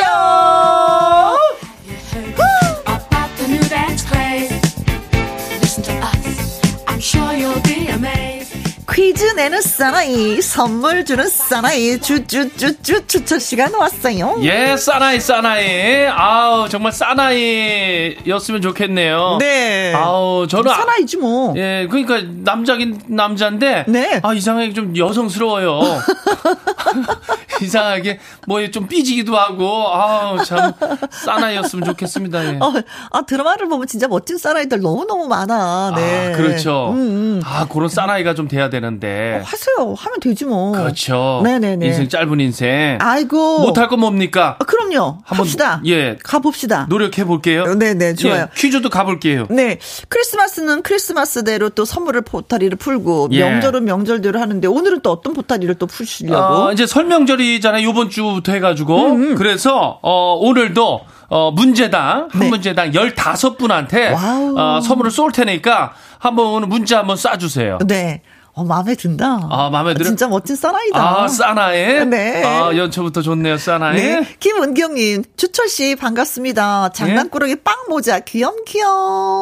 [9.19, 14.38] 퀴즈 내는 사나이 선물 주는 사나이 주주주주 추천 시간 왔어요.
[14.43, 16.08] 예, 사나이, 사나이.
[16.08, 19.36] 아우, 정말 사나이였으면 좋겠네요.
[19.41, 19.93] 네.
[19.93, 20.71] 아우, 저는.
[20.71, 21.53] 아- 사나이지 뭐.
[21.58, 23.84] 예, 그러니까 남자긴 남자인데.
[23.89, 24.21] 네.
[24.23, 25.82] 아, 이상하게 좀 여성스러워요.
[27.62, 29.89] 이상하게 뭐 좀 삐지기도 하고.
[29.93, 30.71] 아우, 참.
[31.12, 32.45] 사나이였으면 좋겠습니다.
[32.53, 32.60] 예.
[32.62, 32.71] 어,
[33.12, 35.91] 아 드라마를 보면 진짜 멋진 사나이들 너무 너무 많아.
[35.97, 36.32] 네.
[36.34, 36.91] 아, 그렇죠.
[36.91, 37.41] 음, 음.
[37.43, 39.09] 아, 그런 사나이가 좀 돼야 되는데.
[39.43, 39.93] 하세요.
[39.98, 40.72] 하면 되지 뭐.
[40.72, 41.41] 그렇죠.
[41.43, 41.86] 네네네.
[41.88, 42.98] 인생 짧은 인생.
[43.02, 43.60] 아이고.
[43.62, 44.58] 못할 건 뭡니까?
[44.60, 45.19] 아, 그럼요.
[45.24, 45.82] 한번, 합시다.
[45.86, 46.17] 예.
[46.24, 46.86] 가봅시다.
[46.89, 47.76] 노력해 볼게요.
[47.76, 48.43] 네네, 좋아요.
[48.43, 49.48] 예, 퀴즈도 가볼게요.
[49.50, 49.80] 네.
[50.10, 53.39] 크리스마스는 크리스마스대로 또 선물을 포타리를 풀고 예.
[53.43, 56.65] 명절은 명절대로 하는데 오늘은 또 어떤 포타리를 또 푸시려고?
[56.65, 57.84] 어, 이제 설명절이잖아요.
[57.88, 59.06] 요번 주부터 해가지고.
[59.12, 62.50] 음, 그래서, 어, 오늘도, 어, 문제당, 한 네.
[62.50, 64.56] 문제당 15분한테, 와우.
[64.58, 67.86] 어, 선물을 쏠 테니까, 한번 문자 한번 쏴주세요.
[67.88, 68.22] 네.
[68.60, 69.39] 어, 마음에 든다.
[69.50, 70.04] 아, 마음에 들어?
[70.06, 71.00] 진짜 멋진 사나이다.
[71.24, 72.04] 아, 사나에?
[72.04, 72.43] 네.
[72.43, 73.95] 아, 연초부터 좋네요, 사나에.
[73.95, 74.28] 네.
[74.39, 76.89] 김은경님, 주철씨 반갑습니다.
[76.89, 78.89] 장난꾸러기 빵 모자, 귀염귀염.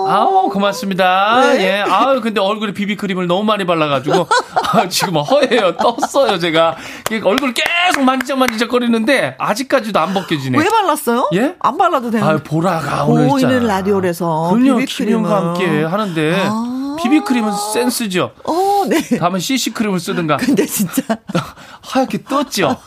[0.08, 1.42] 아우, 고맙습니다.
[1.54, 1.64] 네.
[1.64, 1.92] 예.
[1.92, 4.28] 아우, 근데 얼굴에 비비크림을 너무 많이 발라가지고,
[4.74, 5.78] 아, 지금 허예요.
[5.78, 6.76] 떴어요, 제가.
[7.24, 10.60] 얼굴 계속 만지작만지작 거리는데, 아직까지도 안 벗겨지네.
[10.60, 11.28] 왜 발랐어요?
[11.34, 11.56] 예?
[11.60, 12.28] 안 발라도 되는.
[12.28, 13.66] 아, 보라가 오늘 보이는.
[13.66, 14.86] 라디오에서 그럼요, 비비크림은.
[15.24, 16.77] 김영과 함께 하는데, 아.
[16.98, 18.32] 비비크림은 센스죠.
[18.44, 19.02] 어, 네.
[19.18, 20.38] 다음은 CC크림을 쓰든가.
[20.38, 21.02] 근데 진짜.
[21.82, 22.78] 하얗게 떴죠.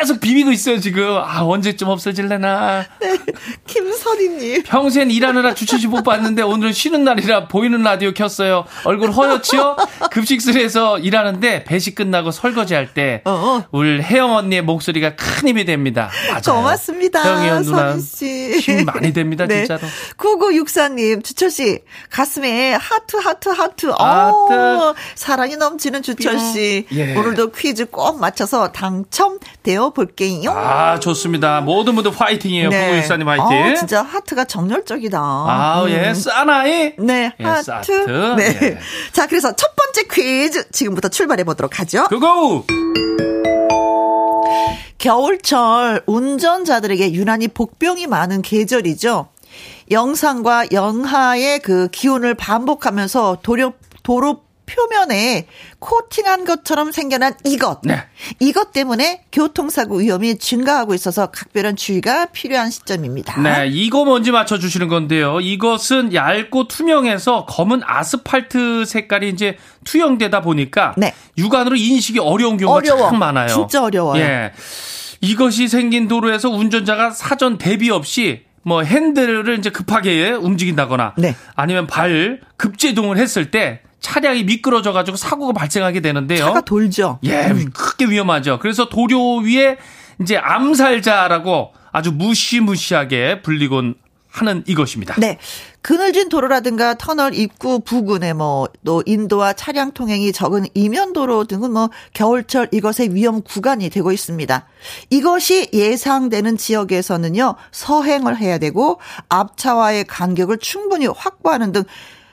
[0.00, 1.16] 계속 비비고 있어요, 지금.
[1.18, 2.84] 아, 언제쯤 없어질래나.
[3.00, 3.18] 네.
[3.66, 4.62] 김선희님.
[4.64, 8.64] 평생 일하느라 주차시 못 봤는데 오늘은 쉬는 날이라 보이는 라디오 켰어요.
[8.84, 9.76] 얼굴 허옇지요?
[10.10, 13.64] 급식실에서 일하는데 배식 끝나고 설거지 할 때 어.
[13.72, 16.10] 우리 혜영 언니의 목소리가 큰 힘이 됩니다.
[16.28, 16.58] 맞아요.
[16.60, 17.40] 고맙습니다.
[17.40, 17.96] 혜영이 누나.
[17.96, 19.64] 힘 많이 됩니다, 네.
[19.64, 19.80] 진짜로.
[20.18, 23.90] 9964님, 주철씨, 가슴에 하트, 하트, 하트.
[23.90, 24.98] 어, 하트.
[25.14, 26.86] 사랑이 넘치는 주철 씨.
[26.92, 27.16] 예.
[27.16, 30.50] 오늘도 퀴즈 꼭 맞춰서 당첨되어 볼게요.
[30.50, 31.60] 아, 좋습니다.
[31.60, 32.68] 모두 모두 화이팅이에요.
[32.68, 32.86] 네.
[32.86, 33.44] 구구일사님 화이팅.
[33.46, 35.18] 어, 진짜 하트가 정열적이다.
[35.18, 35.90] 아, 음.
[35.90, 36.94] 예, 싸나이.
[36.98, 37.62] 네, 예, 하트.
[37.62, 37.92] 사트.
[38.36, 38.58] 네.
[38.62, 38.78] 예.
[39.12, 42.04] 자, 그래서 첫 번째 퀴즈 지금부터 출발해 보도록 하죠.
[42.08, 42.64] 고고!
[44.98, 49.28] 겨울철 운전자들에게 유난히 복병이 많은 계절이죠.
[49.90, 55.46] 영상과 영하의 그 기온을 반복하면서 도로, 도로 표면에
[55.80, 57.80] 코팅한 것처럼 생겨난 이것.
[57.82, 58.04] 네.
[58.40, 63.40] 이것 때문에 교통사고 위험이 증가하고 있어서 각별한 주의가 필요한 시점입니다.
[63.42, 65.40] 네, 이거 뭔지 맞춰주시는 건데요.
[65.40, 71.12] 이것은 얇고 투명해서 검은 아스팔트 색깔이 이제 투영되다 보니까 네.
[71.36, 73.10] 육안으로 인식이 어려운 경우가 어려워.
[73.10, 73.48] 참 많아요.
[73.48, 74.22] 진짜 어려워요.
[74.22, 74.52] 예.
[75.20, 81.34] 이것이 생긴 도로에서 운전자가 사전 대비 없이 뭐 핸들을 이제 급하게 움직인다거나 네.
[81.54, 86.44] 아니면 발 급제동을 했을 때 차량이 미끄러져 가지고 사고가 발생하게 되는데요.
[86.44, 87.18] 차가 돌죠.
[87.24, 88.58] 예, 크게 위험하죠.
[88.58, 89.78] 그래서 도료 위에
[90.20, 93.94] 이제 암살자라고 아주 무시무시하게 불리곤
[94.32, 95.14] 하는 이것입니다.
[95.18, 95.38] 네.
[95.82, 102.68] 그늘진 도로라든가 터널 입구 부근에 뭐 또 인도와 차량 통행이 적은 이면도로 등은 뭐 겨울철
[102.72, 104.66] 이것의 위험 구간이 되고 있습니다.
[105.10, 107.54] 이것이 예상되는 지역에서는요.
[107.70, 111.84] 서행을 해야 되고 앞차와의 간격을 충분히 확보하는 등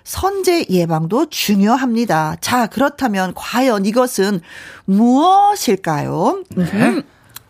[0.03, 2.37] 선제 예방도 중요합니다.
[2.41, 4.41] 자, 그렇다면 과연 이것은
[4.85, 6.43] 무엇일까요?
[6.55, 7.03] 네.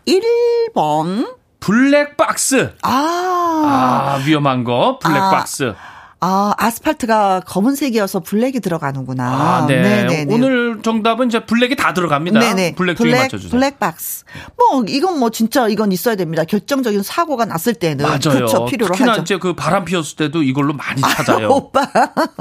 [0.06, 1.39] 1번.
[1.60, 2.72] 블랙박스.
[2.82, 4.16] 아.
[4.18, 4.98] 아, 위험한 거.
[4.98, 5.74] 블랙박스.
[5.76, 6.00] 아.
[6.22, 9.24] 아, 아스팔트가 검은색이어서 블랙이 들어가는구나.
[9.24, 9.80] 아, 네.
[9.80, 10.34] 네네네.
[10.34, 12.38] 오늘 정답은 이제 블랙이 다 들어갑니다.
[12.40, 12.74] 네네.
[12.74, 13.50] 블랙 블랙, 맞춰주세요.
[13.50, 14.24] 블랙박스.
[14.58, 16.44] 뭐, 이건 뭐 진짜 이건 있어야 됩니다.
[16.44, 18.04] 결정적인 사고가 났을 때는.
[18.04, 18.18] 맞아요.
[18.18, 18.66] 그렇죠.
[18.66, 19.22] 필요로 특히나 하죠.
[19.22, 21.46] 이제 그 바람 피웠을 때도 이걸로 많이 찾아요.
[21.46, 21.86] 아, 오빠.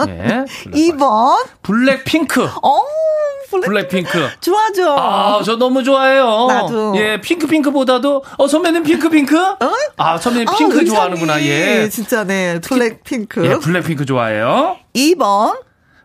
[0.05, 0.43] 네.
[0.65, 1.45] 2번.
[1.63, 2.43] 블랙핑크.
[2.62, 2.82] 어,
[3.49, 4.29] 블랙핑크.
[4.41, 4.95] 좋아죠.
[4.97, 6.47] 아, 저 너무 좋아해요.
[6.47, 6.93] 나도.
[6.97, 9.38] 예, 핑크핑크보다도, 어, 선배님 핑크핑크?
[9.39, 9.57] 어?
[9.97, 11.89] 아, 선배님 아, 핑크 아, 좋아하는구나, 예.
[11.89, 12.59] 진짜, 네.
[12.59, 13.45] 블랙핑크.
[13.45, 14.77] 예, 블랙핑크 좋아해요.
[14.95, 15.62] 2번.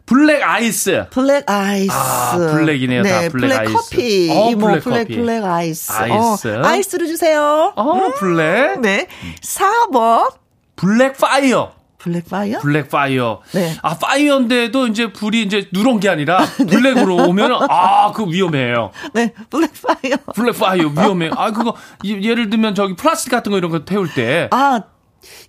[0.07, 1.07] 블랙 아이스.
[1.11, 1.90] 블랙 아이스.
[1.90, 3.02] 아, 블랙이네요.
[3.02, 3.72] 네, 다 블랙, 블랙 아이스.
[3.72, 4.30] 커피.
[4.30, 5.16] 어, 블랙, 블랙 커피.
[5.16, 5.92] 블랙 아이스.
[5.92, 6.48] 아이스.
[6.48, 7.72] 어, 아이스를 주세요.
[7.74, 8.80] 어, 블랙.
[8.80, 9.07] 네.
[9.42, 10.30] 4번.
[10.76, 11.72] black fire.
[12.04, 12.59] black fire?
[12.59, 13.40] black fire.
[13.52, 13.74] 네.
[13.80, 17.22] 아, fire인데도 이제 불이 이제 누런 게 아니라 블랙으로 네.
[17.22, 18.90] 오면 아, 그거 위험해요.
[19.14, 20.16] 네, black fire.
[20.35, 21.30] black fire 위험해.
[21.34, 24.82] 아, 그거 예를 들면 저기 플라스틱 같은 거 이런 거 태울 때 아,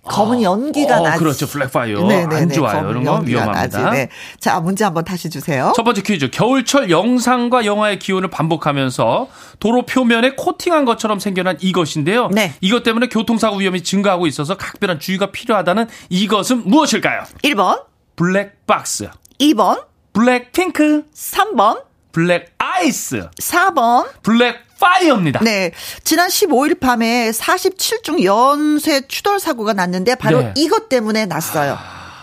[0.04, 1.18] 검은 연기가 어, 나지.
[1.18, 1.46] 그렇죠.
[1.46, 2.00] black fire.
[2.02, 2.36] 네네네.
[2.36, 2.90] 안 좋아요.
[2.90, 3.80] 이런 거 위험합니다.
[3.82, 3.96] 나지.
[3.96, 4.08] 네.
[4.40, 5.72] 자, 문제 한번 다시 주세요.
[5.76, 6.30] 첫 번째 퀴즈.
[6.30, 12.28] 겨울철 영상과 영하의 기온을 반복하면서 도로 표면에 코팅한 것처럼 생겨난 이것인데요.
[12.28, 12.54] 네.
[12.60, 17.24] 이것 때문에 교통사고 위험이 증가하고 있어서 각별한 주의가 필요하다는 이것은 무엇일까요?
[17.42, 17.82] 1번.
[18.16, 19.08] 블랙박스.
[19.40, 19.84] 2번.
[20.12, 21.04] 블랙핑크.
[21.14, 21.82] 3번.
[22.12, 23.28] 블랙 아이스.
[23.40, 24.06] 4번.
[24.22, 25.40] black fire입니다.
[25.40, 25.72] 네.
[26.04, 30.54] 지난 15일 밤에 47중 연쇄 추돌 사고가 났는데 바로 네.
[30.56, 31.78] 이것 때문에 났어요.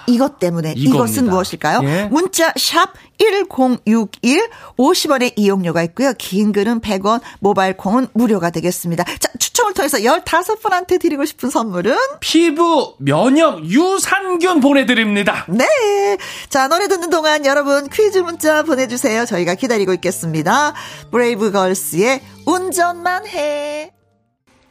[0.07, 0.95] 이것 때문에 이겁니다.
[0.95, 1.79] 이것은 무엇일까요?
[1.83, 2.03] 예.
[2.05, 6.13] 문자 샵 1061, 50원의 이용료가 있고요.
[6.17, 9.03] 긴 글은 100원, 모바일 콩은 무료가 되겠습니다.
[9.19, 11.95] 자, 추첨을 통해서 15분한테 드리고 싶은 선물은?
[12.19, 15.45] 피부 면역 유산균 보내 드립니다.
[15.47, 16.17] 네.
[16.49, 19.25] 자, 노래 듣는 동안 여러분 퀴즈 문자 보내 주세요.
[19.25, 20.73] 저희가 기다리고 있겠습니다.
[21.11, 23.91] 브레이브 걸스의 운전만 해.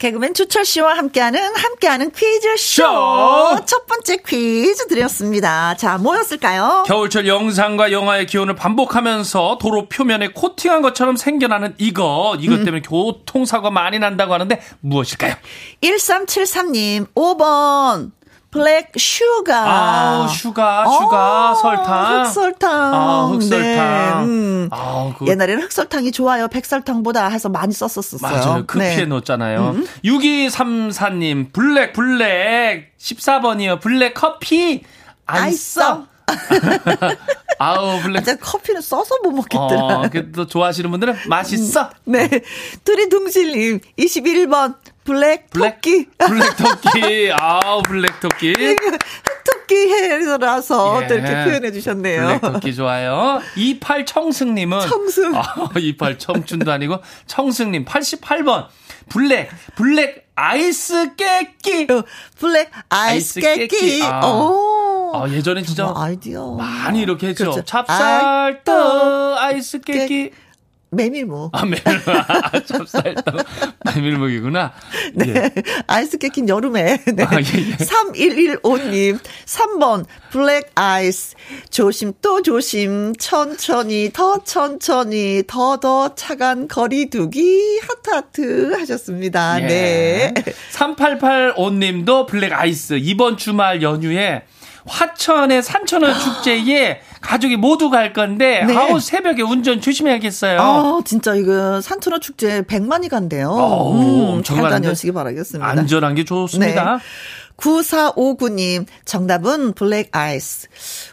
[0.02, 2.82] 개그맨 주철 씨와 함께하는 함께하는 퀴즈 쇼.
[3.64, 5.76] 첫 번째 퀴즈 드렸습니다.
[5.76, 6.82] 자, 뭐였을까요?
[6.88, 12.36] 겨울철 영상과 영화의 기온을 반복하면서 도로 표면에 코팅한 것처럼 생겨나는 이것.
[12.40, 12.64] 이것 음.
[12.64, 15.36] 때문에 교통사고가 많이 난다고 하는데 무엇일까요?
[15.82, 18.10] 1373님 5번
[18.52, 19.64] black sugar.
[19.66, 22.24] 아, sugar, sugar, 어, 설탕.
[22.24, 22.94] 흑설탕.
[22.94, 23.60] 아, 흑설탕.
[23.60, 24.26] 네.
[24.26, 24.68] 음.
[24.70, 25.26] 아, 그...
[25.26, 26.48] 옛날에는 흑설탕이 좋아요.
[26.48, 28.20] 백설탕보다 해서 많이 썼었어요.
[28.20, 28.66] 맞아요.
[28.66, 29.06] 커피에 네.
[29.06, 29.70] 넣었잖아요.
[29.70, 29.86] 음.
[30.04, 32.92] 6234님, 블랙, 블랙.
[32.98, 33.80] 14번이요.
[33.80, 34.82] 블랙 커피.
[35.24, 36.06] 안 써.
[37.58, 38.28] 아우 블랙.
[38.28, 39.96] 아, 커피는 써서 못 먹겠더라.
[39.96, 41.88] 어, 그래도 좋아하시는 분들은 맛있어.
[42.04, 42.28] 네.
[42.84, 46.06] 두리둥실님 21번 블랙, 블랙 토끼.
[46.18, 47.32] 블랙 토끼.
[47.38, 48.52] 아우 블랙 토끼.
[49.44, 51.06] 토끼 해라서 예.
[51.08, 52.38] 또 이렇게 표현해 주셨네요.
[52.40, 53.40] 블랙 토끼 좋아요.
[53.56, 55.34] 28 청승님은 청승.
[55.34, 58.66] 아, 28 청춘도 아니고 청승님 88번.
[59.08, 61.86] 블랙 블랙 아이스 깨끼.
[61.92, 62.04] 어,
[62.38, 63.68] 블랙 아이스, 아이스 깨끼.
[63.68, 64.02] 깨끼.
[64.04, 64.24] 아.
[64.26, 65.12] 오.
[65.14, 66.52] 아, 예전에 진짜 아이디어.
[66.54, 67.44] 많이 이렇게 했죠.
[67.50, 67.64] 그렇죠.
[67.64, 70.30] 찹쌀떡 아이스 깨끼.
[70.92, 71.50] 메밀묵.
[71.52, 72.08] 아, 메밀묵.
[72.08, 73.34] 아, 찹쌀떡.
[73.96, 74.72] 메밀묵이구나.
[75.14, 75.26] 네.
[75.28, 75.50] 예.
[75.86, 76.98] 아이스 깨낀 여름에.
[77.14, 77.24] 네.
[77.24, 77.76] 아, 예, 예.
[77.76, 79.18] 3115님.
[79.46, 81.34] 3번, 블랙 아이스.
[81.70, 83.14] 조심 또 조심.
[83.16, 87.80] 천천히, 더 천천히, 더더 차간 거리 두기.
[87.80, 89.62] 하트하트 하셨습니다.
[89.62, 89.66] 예.
[89.66, 90.34] 네.
[90.72, 92.98] 3885님도 블랙 아이스.
[93.00, 94.42] 이번 주말 연휴에
[94.86, 98.76] 화천의 산천어 축제에 가족이 모두 갈 건데 네.
[98.76, 100.60] 아우 새벽에 운전 조심해야겠어요.
[100.60, 103.50] 아 진짜 이거 산천어 축제 100만이 간대요.
[103.50, 105.66] 오, 음, 잘 다녀오시기 바라겠습니다.
[105.68, 106.96] 안전한 게 좋습니다.
[106.96, 107.02] 네.
[107.56, 110.68] 9459님, 정답은 블랙 아이스.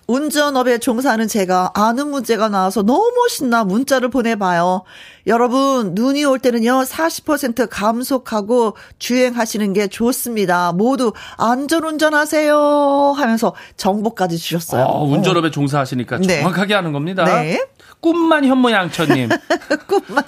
[0.07, 4.83] 운전업에 종사하는 제가 아는 문제가 나와서 너무 신나 문자를 보내봐요.
[5.27, 10.71] 여러분, 눈이 올 때는요, 40% 감속하고 주행하시는 게 좋습니다.
[10.71, 13.13] 모두 안전 운전 하세요.
[13.15, 14.85] 하면서 정보까지 주셨어요.
[14.85, 16.41] 어, 운전업에 종사하시니까 네.
[16.41, 17.25] 정확하게 하는 겁니다.
[17.25, 17.59] 네.
[18.01, 19.29] 꿈만 현모양처님.
[19.87, 20.23] 꿈만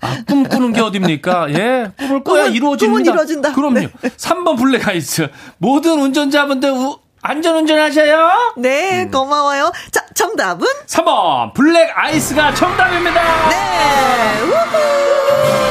[0.00, 1.50] 아, 꿈 꾸는 게 어딥니까?
[1.50, 1.90] 예.
[1.98, 2.86] 꿈을 꿔야 꿈은, 이루어집니다.
[2.86, 3.52] 꿈은 이루어진다.
[3.52, 3.74] 그럼요.
[3.80, 3.88] 네.
[4.16, 5.28] 3번 블랙아이스.
[5.58, 8.54] 모든 운전자분들 우, 안전운전 하셔요.
[8.56, 9.10] 네, 음.
[9.10, 9.72] 고마워요.
[9.90, 10.66] 자, 정답은?
[10.86, 13.48] 3번 블랙아이스가 정답입니다.
[13.50, 14.40] 네.
[14.42, 15.69] 우후.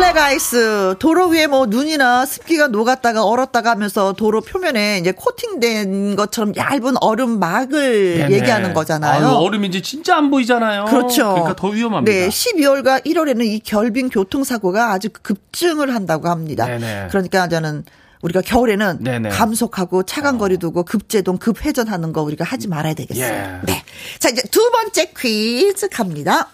[0.00, 6.56] 블랙 아이스 도로 위에 뭐 눈이나 습기가 녹았다가 얼었다가 하면서 도로 표면에 이제 코팅된 것처럼
[6.56, 8.34] 얇은 얼음 막을 네네.
[8.36, 9.26] 얘기하는 거잖아요.
[9.26, 10.86] 아유, 얼음인지 진짜 안 보이잖아요.
[10.86, 11.34] 그렇죠.
[11.34, 12.10] 그러니까 더 위험합니다.
[12.10, 16.64] 네, 12월과 1월에는 이 결빙 교통사고가 아주 급증을 한다고 합니다.
[16.64, 17.08] 네네.
[17.10, 17.84] 그러니까 저는
[18.22, 19.28] 우리가 겨울에는 네네.
[19.28, 23.26] 감속하고 차간 거리 두고 급제동 급회전하는 거 우리가 하지 말아야 되겠어요.
[23.26, 23.60] 예.
[23.66, 23.84] 네.
[24.18, 26.48] 자 이제 두 번째 퀴즈 갑니다.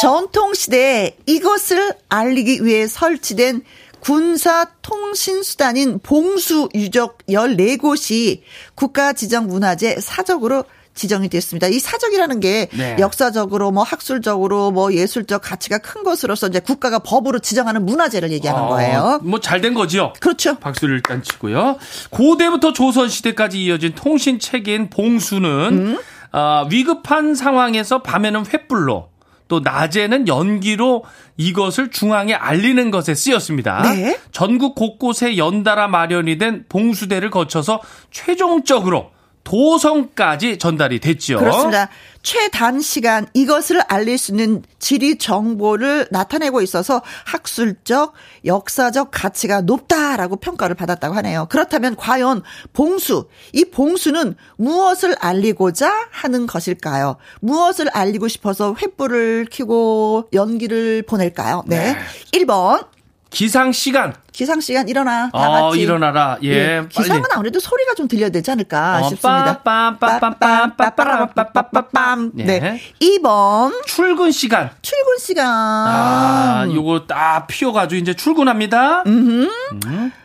[0.00, 3.62] 전통 시대에 이것을 알리기 위해 설치된
[4.00, 8.40] 군사 통신 수단인 봉수 유적 14곳이
[8.74, 11.66] 국가 지정 문화재 사적으로 지정이 됐습니다.
[11.68, 12.96] 이 사적이라는 게 네.
[12.98, 18.68] 역사적으로 뭐 학술적으로 뭐 예술적 가치가 큰 것으로서 이제 국가가 법으로 지정하는 문화재를 얘기하는 아,
[18.68, 19.20] 거예요.
[19.22, 20.14] 뭐 잘 된 거죠.
[20.20, 20.56] 그렇죠.
[20.58, 21.76] 박수를 일단 치고요.
[22.10, 25.98] 고대부터 조선 시대까지 이어진 통신 체계인 봉수는 음?
[26.32, 29.09] 어, 위급한 상황에서 밤에는 횃불로
[29.50, 31.04] 또 낮에는 연기로
[31.36, 33.82] 이것을 중앙에 알리는 것에 쓰였습니다.
[33.82, 34.16] 네.
[34.30, 37.80] 전국 곳곳에 연달아 마련이 된 봉수대를 거쳐서
[38.12, 39.10] 최종적으로
[39.44, 41.38] 도성까지 전달이 됐죠.
[41.38, 41.88] 그렇습니다.
[42.22, 48.12] 최단 시간 이것을 알릴 수 있는 지리 정보를 나타내고 있어서 학술적,
[48.44, 51.46] 역사적 가치가 높다라고 평가를 받았다고 하네요.
[51.48, 57.16] 그렇다면 과연 봉수, 이 봉수는 무엇을 알리고자 하는 것일까요?
[57.40, 61.64] 무엇을 알리고 싶어서 횃불을 켜고 연기를 보낼까요?
[61.66, 61.94] 네.
[61.94, 61.98] 네.
[62.32, 62.86] 1번.
[63.30, 64.14] 기상 시간.
[64.32, 65.30] 기상 시간 일어나.
[65.30, 65.80] 다 어, 같이.
[65.80, 66.36] 일어나라.
[66.42, 66.48] 예.
[66.48, 66.82] 예.
[66.88, 69.62] 기상은 아무래도 소리가 좀 들려야 되지 않을까 어, 싶습니다.
[69.64, 72.30] 빰빰빰빰빰빰빰빰빰빰.
[72.34, 72.80] 네.
[73.00, 74.70] 2번 출근 시간.
[74.82, 75.46] 출근 시간.
[75.48, 79.04] 아, 요거 딱 피워 가지고 이제 출근합니다.
[79.06, 79.48] 음.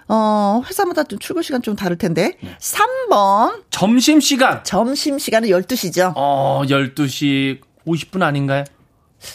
[0.08, 2.38] 어, 회사마다 좀 출근 시간 좀 다를 텐데.
[2.60, 4.64] 3번 점심 시간.
[4.64, 6.14] 점심 시간은 12시죠.
[6.16, 8.64] 어, 12시 50분 아닌가요?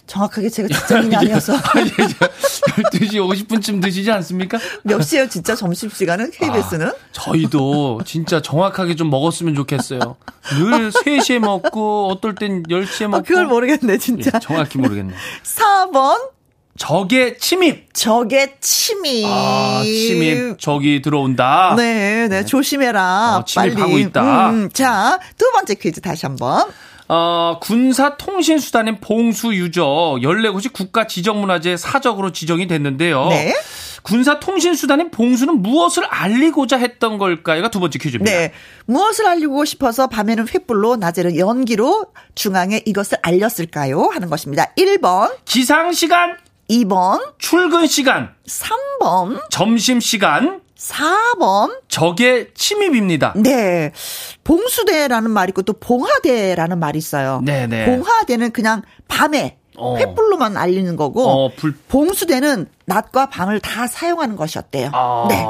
[0.06, 1.54] 정확하게 제가 직장인이 아니어서.
[1.60, 3.14] 12시
[3.48, 4.58] 50분쯤 드시지 않습니까?
[4.82, 6.30] 몇 시에요, 진짜 점심시간은?
[6.32, 6.88] KBS는?
[6.88, 10.16] 아, 저희도 진짜 정확하게 좀 먹었으면 좋겠어요.
[10.58, 13.16] 늘 3시에 먹고, 어떨 땐 10시에 먹고.
[13.18, 14.30] 아, 그걸 모르겠네, 진짜.
[14.34, 15.14] 예, 정확히 모르겠네.
[15.44, 16.30] 4번.
[16.78, 17.92] 적의 침입.
[17.92, 19.26] 적의 침입.
[19.28, 20.58] 아, 침입.
[20.58, 21.74] 적이 들어온다.
[21.76, 22.44] 네, 네, 네.
[22.46, 23.38] 조심해라.
[23.38, 24.00] 어, 침입하고 빨리.
[24.02, 24.50] 있다.
[24.50, 26.70] 음, 자, 두 번째 퀴즈 다시 한번.
[27.12, 29.84] 어, 군사 통신 수단인 봉수 유적
[30.22, 33.26] 14곳이 국가 지정문화재 사적으로 지정이 됐는데요.
[33.30, 33.52] 네.
[34.04, 38.30] 군사 통신 수단인 봉수는 무엇을 알리고자 했던 걸까요가 두 번째 퀴즈입니다.
[38.30, 38.52] 네.
[38.86, 42.06] 무엇을 알리고 싶어서 밤에는 횃불로 낮에는 연기로
[42.36, 44.10] 중앙에 이것을 알렸을까요?
[44.12, 44.72] 하는 것입니다.
[44.78, 46.36] 1번 기상 시간
[46.70, 51.80] 2번 출근 시간 3번 점심 시간 4번.
[51.88, 53.34] 적의 침입입니다.
[53.36, 53.92] 네.
[54.44, 57.42] 봉수대라는 말이 있고 또 봉화대라는 말이 있어요.
[57.44, 57.66] 네네.
[57.66, 57.84] 네.
[57.86, 59.96] 봉화대는 그냥 밤에 어.
[59.96, 61.74] 횃불로만 알리는 거고 어, 불...
[61.88, 64.90] 봉수대는 낮과 밤을 다 사용하는 것이었대요.
[64.92, 65.44] 아, 네.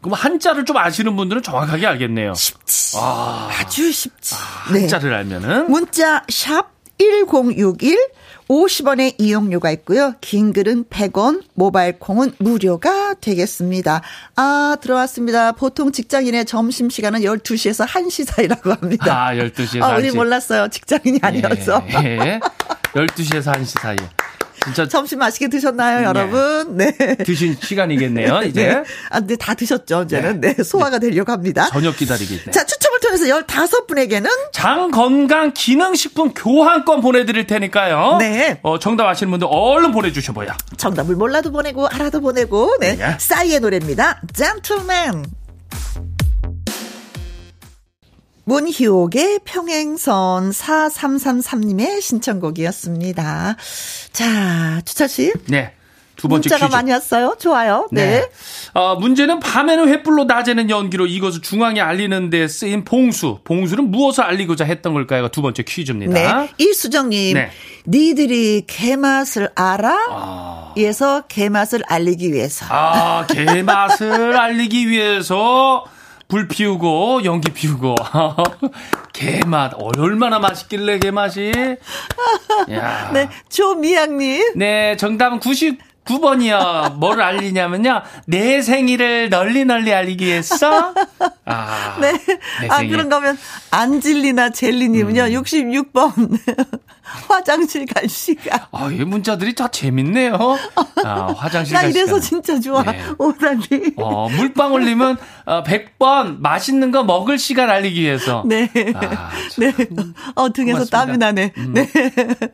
[0.00, 2.34] 그럼 한자를 좀 아시는 분들은 정확하게 알겠네요.
[2.34, 2.96] 쉽지.
[2.98, 4.34] 아, 주 쉽지.
[4.34, 4.38] 아,
[4.72, 5.16] 한자를 네.
[5.16, 7.96] 알면은 문자 샵 1061
[8.48, 10.14] 50원의 이용료가 있고요.
[10.20, 14.00] 긴 글은 100원, 모바일 콩은 무료가 되겠습니다.
[14.36, 15.52] 아, 들어왔습니다.
[15.52, 19.26] 보통 직장인의 점심 시간은 12시에서 1시 사이라고 합니다.
[19.28, 19.98] 아, 12시에서 아, 1시.
[19.98, 20.68] 우리 몰랐어요.
[20.68, 21.84] 직장인이 아니어서.
[22.02, 22.40] 예, 예.
[22.94, 23.96] 12시에서 1시 사이에.
[24.64, 26.04] 진짜 점심 맛있게 드셨나요, 네.
[26.06, 26.76] 여러분?
[26.76, 26.92] 네.
[27.24, 28.66] 드신 시간이겠네요, 이제.
[28.66, 28.82] 네.
[29.08, 30.40] 아, 근데 다 드셨죠, 이제는.
[30.40, 30.54] 네.
[30.54, 30.62] 네.
[30.62, 31.68] 소화가 되려고 합니다.
[31.70, 32.50] 저녁 기다리겠네.
[32.50, 32.87] 자, 추첨
[33.26, 38.16] 을 통해서 15분에게는 장 건강 기능식품 교환권 보내드릴 테니까요.
[38.18, 38.60] 네.
[38.62, 40.52] 어, 정답 아시는 분들 얼른 보내주셔봐요.
[40.76, 42.96] 정답을 몰라도 보내고, 알아도 보내고, 네.
[42.96, 43.16] 네.
[43.18, 44.20] 싸이의 노래입니다.
[44.32, 45.24] 젠틀맨.
[48.44, 53.56] 문희옥의 평행선 4333님의 신청곡이었습니다.
[54.12, 55.32] 자, 주철 씨.
[55.48, 55.74] 네.
[56.18, 56.76] 두 번째 문자가 퀴즈.
[56.76, 57.36] 많이 왔어요.
[57.38, 57.88] 좋아요.
[57.92, 58.04] 네.
[58.20, 58.28] 네.
[58.74, 63.38] 어, 문제는 밤에는 횃불로 낮에는 연기로 이것을 중앙에 알리는 데 쓰인 봉수.
[63.44, 65.28] 봉수는 무엇을 알리고자 했던 걸까요?
[65.28, 66.12] 두 번째 퀴즈입니다.
[66.42, 66.50] 네.
[66.58, 67.34] 이수정님.
[67.34, 67.50] 네.
[67.86, 69.96] 니들이 개맛을 알아?
[70.10, 70.74] 아.
[70.76, 72.66] 에서 개맛을 알리기 위해서.
[72.68, 75.84] 아, 개맛을 알리기 위해서
[76.26, 77.94] 불 피우고 연기 피우고
[79.14, 81.50] 개맛 얼마나 맛있길래 개맛이
[82.70, 83.10] 야.
[83.14, 85.78] 네 조미양님 네 정답은 90
[86.08, 86.94] 9번이요.
[86.96, 88.02] 뭐를 알리냐면요.
[88.26, 90.94] 내 생일을 널리 널리 알리기 위해서.
[91.44, 92.14] 아, 네.
[92.70, 93.38] 아, 그런 거면
[93.70, 95.22] 안질리나 젤리님은요.
[95.22, 95.28] 음.
[95.42, 96.38] 66번.
[97.28, 98.60] 화장실 갈 시간.
[98.70, 100.36] 아, 이 문자들이 다 재밌네요.
[101.04, 101.82] 아, 화장실 갈 시간.
[101.82, 102.82] 나 이래서 진짜 좋아.
[102.82, 103.02] 네.
[103.16, 103.94] 오답이.
[103.96, 108.42] 어, 물방울님은 어, 100번 맛있는 거 먹을 시간 알리기 위해서.
[108.46, 108.70] 네.
[108.94, 109.72] 아, 네.
[110.34, 110.98] 어, 등에서 고맙습니다.
[110.98, 111.52] 땀이 나네.
[111.56, 111.74] 음.
[111.74, 111.88] 네.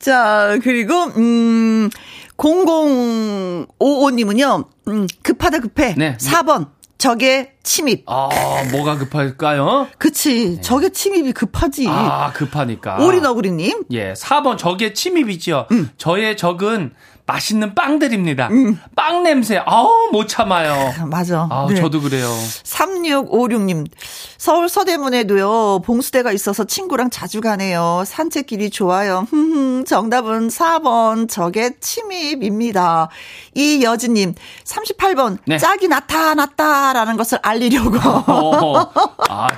[0.00, 1.90] 자, 그리고, 음,
[2.40, 5.94] 0055님은요, 음, 급하다 급해.
[5.96, 6.16] 네.
[6.16, 6.70] 4번.
[6.98, 8.04] 적의 침입.
[8.06, 8.28] 아,
[8.72, 9.88] 뭐가 급할까요?
[9.98, 10.56] 그치.
[10.56, 10.60] 네.
[10.60, 11.86] 적의 침입이 급하지.
[11.88, 12.96] 아, 급하니까.
[13.04, 13.84] 오리너구리님.
[13.92, 15.66] 예, 4번 적의 침입이죠.
[15.70, 15.90] 음.
[15.98, 16.92] 저의 적은
[17.30, 18.48] 맛있는 빵들입니다.
[18.96, 21.06] 빵 냄새, 아우, 못 참아요.
[21.06, 21.46] 맞아.
[21.48, 21.80] 아우, 네.
[21.80, 22.26] 저도 그래요.
[22.26, 23.86] 3656님,
[24.36, 28.02] 서울 서대문에도요, 봉수대가 있어서 친구랑 자주 가네요.
[28.04, 29.28] 산책길이 좋아요.
[29.30, 33.10] 흠흠, 정답은 4번, 적의 침입입니다.
[33.54, 34.34] 이여진님,
[34.64, 35.58] 38번, 네.
[35.58, 37.98] 짝이 나타났다라는 것을 알리려고.
[38.26, 38.92] 어,
[39.28, 39.48] 아,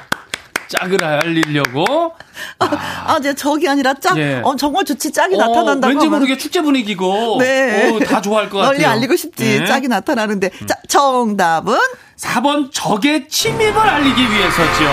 [0.69, 2.15] 짝을 알리려고.
[2.59, 4.41] 아, 이제 적이 아니라 짝, 예.
[4.43, 5.89] 어, 정말 좋지, 짝이 어, 나타난다고.
[5.89, 7.37] 왠지 하면 모르게 축제 분위기고.
[7.41, 7.91] 네.
[7.91, 8.73] 어, 다 좋아할 것 같아요.
[8.73, 9.67] 널리 알리고 싶지, 네.
[9.67, 10.51] 짝이 나타나는데.
[10.67, 11.77] 자, 정답은?
[12.19, 14.85] 4번 적의 침입을 알리기 위해서죠.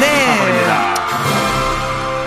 [0.00, 0.38] 네.
[0.38, 1.00] 4번입니다.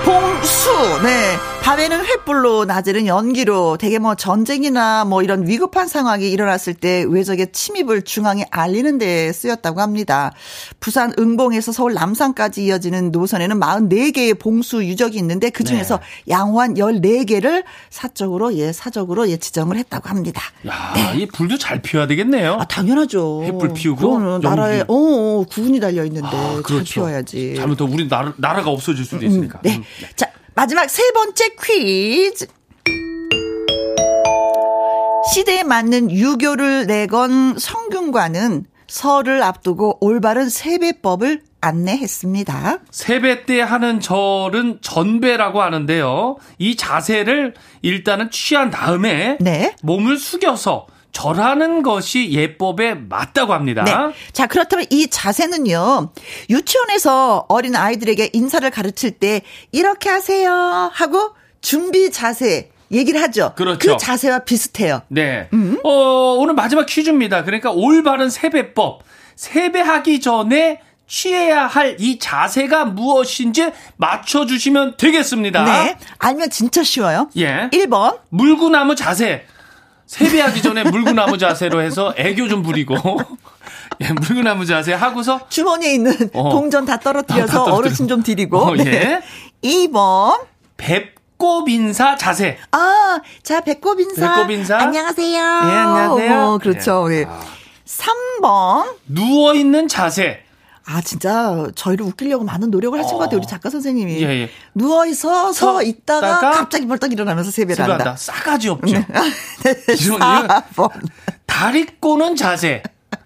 [0.04, 1.38] 봉수, 네.
[1.64, 8.02] 밤에는 횃불로, 낮에는 연기로, 되게 뭐 전쟁이나 뭐 이런 위급한 상황이 일어났을 때 외적의 침입을
[8.02, 10.34] 중앙에 알리는 데 쓰였다고 합니다.
[10.82, 16.34] 부산 응봉에서 서울 남산까지 이어지는 노선에는 44개의 봉수 유적이 있는데 그 중에서 네.
[16.34, 20.42] 양호한 14개를 사적으로, 예, 사적으로 예, 지정을 했다고 합니다.
[20.68, 22.58] 야, 이 불도 잘 피워야 되겠네요.
[22.60, 23.42] 아, 당연하죠.
[23.48, 24.46] 횃불 피우고 연기.
[24.46, 27.56] 나라에, 어, 어, 구분이 달려 있는데 아, 잘 피워야지.
[27.56, 29.62] 잘못하면 우리 나라, 나라가 없어질 수도 있으니까.
[29.64, 29.78] 네.
[29.78, 29.84] 음.
[30.18, 32.46] 자, 마지막 세 번째 퀴즈.
[35.34, 42.80] 시대에 맞는 유교를 내건 성균관은 설을 앞두고 올바른 세배법을 안내했습니다.
[42.92, 46.36] 세배 때 하는 절은 전배라고 하는데요.
[46.60, 49.76] 이 자세를 일단은 취한 다음에 네.
[49.82, 53.84] 몸을 숙여서 절하는 것이 예법에 맞다고 합니다.
[53.86, 53.94] 네.
[54.34, 56.10] 자, 그렇다면 이 자세는요,
[56.50, 59.42] 유치원에서 어린 아이들에게 인사를 가르칠 때,
[59.72, 60.52] 이렇게 하세요
[60.92, 63.54] 하고, 준비 자세, 얘기를 하죠.
[63.56, 63.92] 그렇죠.
[63.94, 65.02] 그 자세와 비슷해요.
[65.08, 65.48] 네.
[65.54, 65.80] 음.
[65.84, 65.90] 어,
[66.38, 67.44] 오늘 마지막 퀴즈입니다.
[67.44, 69.04] 그러니까 올바른 세배법.
[69.36, 75.64] 세배하기 전에 취해야 할 이 자세가 무엇인지 맞춰주시면 되겠습니다.
[75.64, 75.98] 네.
[76.18, 77.30] 알면 진짜 쉬워요.
[77.38, 77.70] 예.
[77.72, 78.20] 1번.
[78.30, 79.46] 물구나무 자세.
[80.14, 82.96] 세배하기 전에 물구나무 자세로 해서 애교 좀 부리고.
[84.02, 86.52] 예, 물구나무 자세 하고서 주머니에 있는 어.
[86.52, 87.76] 동전 다 아, 떨어뜨려서 다 떨어뜨려.
[87.76, 88.58] 어르신 좀 드리고.
[88.60, 88.84] 어, 예.
[88.84, 89.22] 네.
[89.64, 90.40] 2번.
[90.78, 92.60] 배꼽 인사 자세.
[92.72, 94.36] 아, 자, 배꼽 인사.
[94.36, 94.78] 배꼽 인사.
[94.78, 95.36] 안녕하세요.
[95.36, 96.42] 예, 안녕하세요.
[96.42, 97.12] 어, 그렇죠.
[97.12, 97.22] 예.
[97.22, 97.28] 예.
[97.86, 98.96] 3번.
[99.08, 100.43] 누워 있는 자세.
[100.86, 103.38] 아, 진짜 저희를 웃기려고 많은 노력을 하신 것 같아요.
[103.40, 104.22] 우리 작가 선생님이.
[104.22, 104.50] 예, 예.
[104.76, 107.84] 누워서 서서 있다가 갑자기 벌떡 일어나면서 세배를.
[107.90, 108.16] 한다.
[108.18, 108.86] 싸가지 없죠.
[108.94, 109.06] 네.
[109.64, 110.90] 4번.
[111.46, 112.84] 다리 꼬는 자세.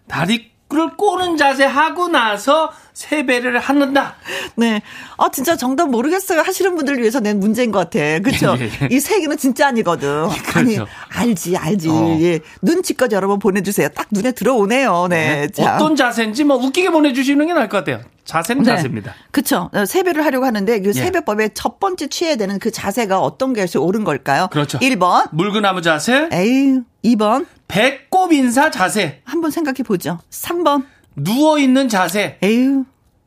[0.07, 0.51] 다리를
[0.97, 4.15] 꼬는 자세 하고 나서 세배를 하는다.
[4.55, 4.81] 네.
[5.17, 6.41] 아, 진짜 정답 모르겠어요.
[6.41, 7.99] 하시는 분들을 위해서 낸 문제인 것 같아.
[8.19, 8.55] 그쵸?
[8.59, 8.89] 예, 예.
[8.89, 10.25] 이세 개는 진짜 아니거든.
[10.55, 10.87] 아니, 그렇죠.
[11.09, 11.89] 알지, 알지.
[11.89, 12.17] 어.
[12.21, 12.39] 예.
[12.63, 13.89] 눈치껏 여러 번 보내주세요.
[13.89, 15.07] 딱 눈에 들어오네요.
[15.11, 15.47] 네.
[15.49, 15.75] 자.
[15.75, 18.01] 어떤 자세인지 뭐 웃기게 보내주시는 게 나을 것 같아요.
[18.25, 18.71] 자세는 네.
[18.71, 19.13] 자세입니다.
[19.29, 19.69] 그쵸.
[19.73, 20.93] 어, 세배를 하려고 하는데, 그 예.
[20.93, 24.47] 세배법의 첫 번째 취해야 되는 그 자세가 어떤 것이 옳은 걸까요?
[24.51, 24.79] 그렇죠.
[24.79, 25.29] 1번.
[25.33, 26.79] 물구나무 자세, 에이.
[27.05, 27.45] 2번.
[27.67, 30.19] 배꼽 인사 자세, 한번 생각해 보죠.
[30.31, 30.83] 3번.
[31.17, 32.85] 누워 있는 자세, 에휴.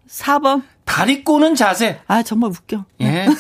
[0.09, 0.63] 4번.
[0.85, 2.01] 다리 꼬는 자세.
[2.07, 2.85] 아, 정말 웃겨.
[3.01, 3.27] 예.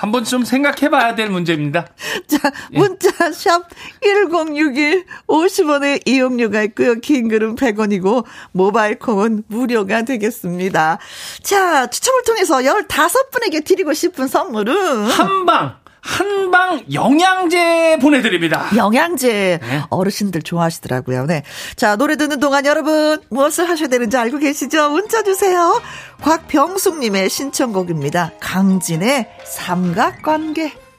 [0.00, 1.86] 한번 좀 생각해 봐야 될 문제입니다.
[2.26, 6.94] 자, 문자 샵1061 50원의 이용료가 있고요.
[6.94, 10.98] 긴 글은 100원이고 모바일 콩은 무료가 되겠습니다.
[11.42, 18.68] 자, 추첨을 통해서 15분에게 드리고 싶은 선물은 한방, 한방 영양제 보내드립니다.
[18.76, 19.82] 영양제 네.
[19.90, 21.26] 어르신들 좋아하시더라고요.
[21.26, 21.42] 네.
[21.76, 24.90] 자, 노래 듣는 동안 여러분 무엇을 하셔야 되는지 알고 계시죠?
[24.90, 25.80] 문자 주세요.
[26.22, 28.32] 곽병숙님의 신청곡입니다.
[28.40, 30.89] 강진의 삼각관계.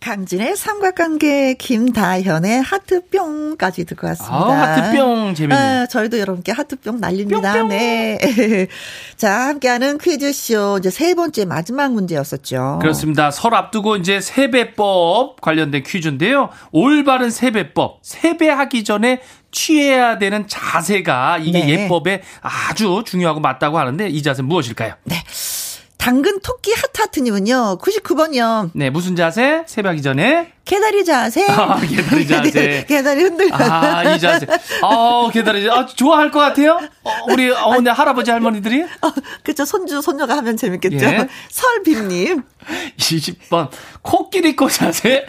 [0.00, 4.36] 강진의 삼각관계, 김다현의 하트뿅까지 듣고 왔습니다.
[4.36, 5.82] 아, 하트뿅 재밌네요.
[5.82, 7.52] 아, 저희도 여러분께 하트뿅 날립니다.
[7.52, 7.68] 뿅뿅.
[7.68, 8.68] 네.
[9.16, 12.78] 자, 함께하는 퀴즈쇼 이제 세 번째 마지막 문제였었죠.
[12.80, 13.30] 그렇습니다.
[13.32, 16.50] 설 앞두고 이제 세배법 관련된 퀴즈인데요.
[16.70, 19.20] 올바른 세배법, 세배하기 전에
[19.50, 21.68] 취해야 되는 자세가 이게 네.
[21.70, 24.94] 예법에 아주 중요하고 맞다고 하는데 이 자세 무엇일까요?
[25.04, 25.16] 네.
[25.98, 28.70] 당근 토끼 하트하트님은요, 99번이요.
[28.74, 29.64] 네, 무슨 자세?
[29.66, 31.46] 세배하기 전에 개다리 자세.
[31.50, 32.84] 아, 개다리 자세.
[32.86, 33.54] 개다리 흔들려.
[33.56, 34.46] 아, 이 자세.
[34.82, 35.68] 아, 개다리.
[35.70, 36.78] 아, 좋아할 것 같아요?
[37.04, 38.82] 어, 우리 어머니, 할아버지, 할머니들이?
[38.82, 39.12] 어,
[39.42, 39.64] 그쵸.
[39.64, 41.06] 손주, 손녀가 하면 재밌겠죠.
[41.06, 41.28] 예.
[41.48, 42.42] 설빔님.
[42.98, 43.70] 20번.
[44.02, 45.24] 코끼리 코 자세?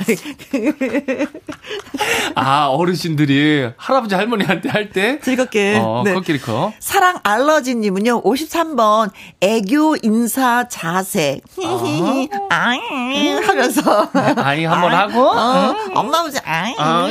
[2.36, 5.20] 아, 어르신들이 할아버지, 할머니한테 할 때.
[5.22, 5.80] 즐겁게.
[5.82, 6.14] 어, 네.
[6.14, 6.74] 코끼리 코.
[6.80, 11.40] 사랑 알러지님은요, 53번, 애교 인사 자세.
[11.58, 14.10] 히히히, 아잉 하면서.
[14.36, 15.29] 아이, 한번 하고.
[15.32, 16.42] 어, 엄마 보자.
[16.46, 17.08] 아,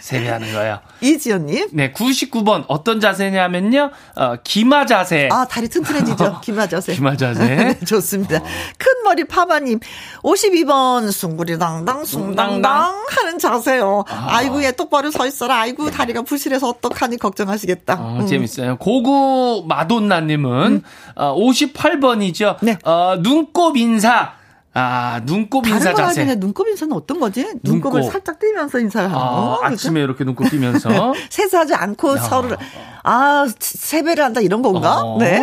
[0.00, 0.78] 세배하는 거예요.
[1.00, 1.68] 이지연님.
[1.72, 3.90] 네, 99번 어떤 자세냐면요.
[4.16, 5.28] 어, 기마 자세.
[5.30, 6.40] 아, 다리 튼튼해지죠.
[6.42, 6.94] 기마 자세.
[6.94, 7.44] 기마 자세.
[7.56, 8.40] 네, 좋습니다.
[8.40, 9.80] 큰 머리 파마님.
[10.22, 14.04] 52번 숭구리당당 숭당당 하는 자세요.
[14.08, 14.42] 아.
[14.42, 15.60] 이고 얘 똑바로 서 있어라.
[15.60, 17.94] 아이고 다리가 부실해서 어떡하니 걱정하시겠다.
[17.94, 18.26] 어, 음.
[18.26, 18.76] 재밌어요.
[18.76, 20.82] 고구 마돈나님은 음.
[21.14, 22.56] 어, 58번이죠.
[22.62, 22.78] 네.
[22.84, 24.34] 어, 눈곱 인사.
[24.78, 26.26] 아, 눈곱 인사 자세.
[26.26, 27.46] 다른 눈곱 인사는 어떤 거지?
[27.62, 28.12] 눈곱을 눈곱.
[28.12, 29.60] 살짝 띄면서 인사를 하는 아, 거.
[29.62, 31.14] 아 침에 이렇게 눈곱 띄면서.
[31.30, 32.20] 세수하지 않고 야.
[32.20, 32.54] 서로
[33.02, 35.00] 아, 세배를 한다 이런 건가?
[35.02, 35.16] 어.
[35.18, 35.42] 네.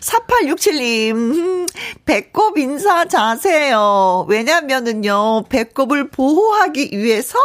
[0.00, 1.68] 4867님,
[2.04, 4.26] 배꼽 인사 자세요.
[4.28, 7.38] 왜냐면은요, 배꼽을 보호하기 위해서,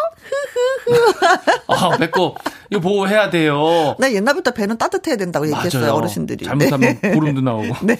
[0.87, 1.13] 흐흐흐.
[1.67, 2.37] 아, 배꼽.
[2.69, 3.95] 이거 보호해야 돼요.
[3.99, 5.65] 네, 옛날부터 배는 따뜻해야 된다고 맞아요.
[5.65, 6.45] 얘기했어요, 어르신들이.
[6.45, 7.11] 잘못하면 네.
[7.11, 7.75] 보름도 나오고.
[7.85, 7.97] 네.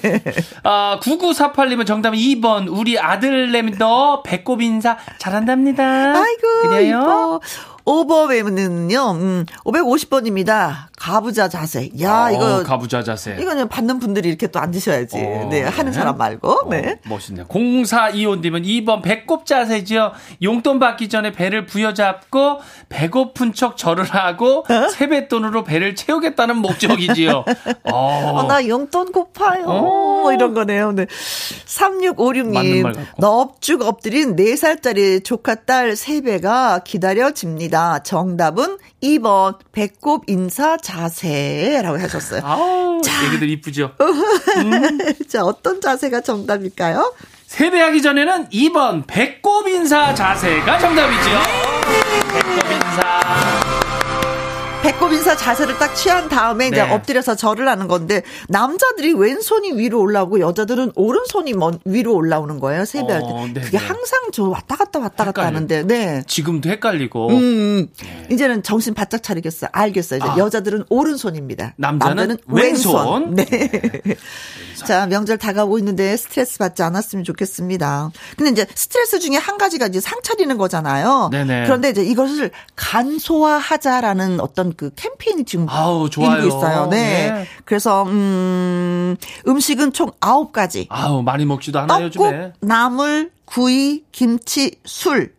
[0.64, 2.68] 아, 9948님은 정답은 2번.
[2.70, 5.84] 우리 아들내미도 배꼽 인사 잘한답니다.
[6.22, 7.40] 아이고, 그래요?
[7.88, 10.88] 5번에는요, 음, 550번입니다.
[10.98, 11.90] 가부좌 자세.
[12.02, 12.64] 야, 어, 이거.
[12.64, 13.38] 가부좌 자세.
[13.40, 15.16] 이거는 받는 분들이 이렇게 또 앉으셔야지.
[15.18, 15.98] 어, 네, 하는 네.
[15.98, 16.50] 사람 말고.
[16.50, 17.00] 어, 네.
[17.08, 17.46] 멋있네요.
[17.48, 20.12] 0425님은 2번 배꼽 자세죠.
[20.42, 22.60] 용돈 받기 전에 배를 부여잡고
[22.90, 24.90] 배고픈 척 절을 하고 어?
[24.90, 27.46] 세뱃돈으로 배를 채우겠다는 목적이지요.
[27.94, 28.32] 어.
[28.34, 29.64] 어, 나 용돈 고파요.
[29.66, 29.82] 어.
[29.82, 30.92] 뭐 이런 거네요.
[30.92, 31.06] 네.
[31.06, 32.94] 3656님.
[33.18, 37.77] 넙죽 엎드린 4살짜리 조카 딸 세배가 기다려집니다.
[38.04, 42.42] 정답은 2번 배꼽 인사 자세라고 하셨어요.
[42.44, 43.94] 아우, 자, 얘기들 이쁘죠.
[44.00, 44.98] 음.
[45.28, 47.14] 자, 어떤 자세가 정답일까요?
[47.48, 51.30] 세배하기 전에는 2번 배꼽 인사 자세가 정답이죠.
[52.34, 53.47] 배꼽 인사.
[54.82, 56.92] 배꼽 인사 자세를 딱 취한 다음에 이제 네.
[56.94, 63.22] 엎드려서 절을 하는 건데 남자들이 왼손이 위로 올라오고 여자들은 오른손이 먼 위로 올라오는 거예요 세배할
[63.22, 63.28] 때.
[63.28, 63.86] 어, 네, 그게 네.
[63.86, 65.84] 항상 저 왔다 갔다 왔다 갔다 하는데.
[65.84, 66.24] 네.
[66.28, 67.30] 지금도 헷갈리고.
[67.30, 68.28] 음, 네.
[68.32, 69.70] 이제는 정신 바짝 차리겠어요.
[69.74, 70.20] 알겠어요.
[70.20, 70.38] 이제 아.
[70.38, 71.74] 여자들은 오른손입니다.
[71.78, 72.96] 남자는, 남자는 왼손.
[72.96, 73.36] 왼손.
[73.36, 73.46] 네.
[74.86, 78.12] 자, 명절 다가오고 있는데 스트레스 받지 않았으면 좋겠습니다.
[78.38, 81.30] 근데 이제 스트레스 중에 한 가지가 이제 상 차리는 거잖아요.
[81.32, 81.64] 네네.
[81.66, 86.46] 그런데 이제 이것을 간소화하자라는 어떤 그 캠페인이 지금 아우, 좋아요.
[86.46, 86.88] 있어요.
[86.88, 87.32] 네.
[87.32, 87.48] 네.
[87.66, 89.16] 그래서 음
[89.48, 90.88] 음식은 총 9가지.
[90.90, 92.54] 아우, 많이 먹지도 않아요, 요즘에.
[92.60, 95.36] 나물, 구이, 김치, 술.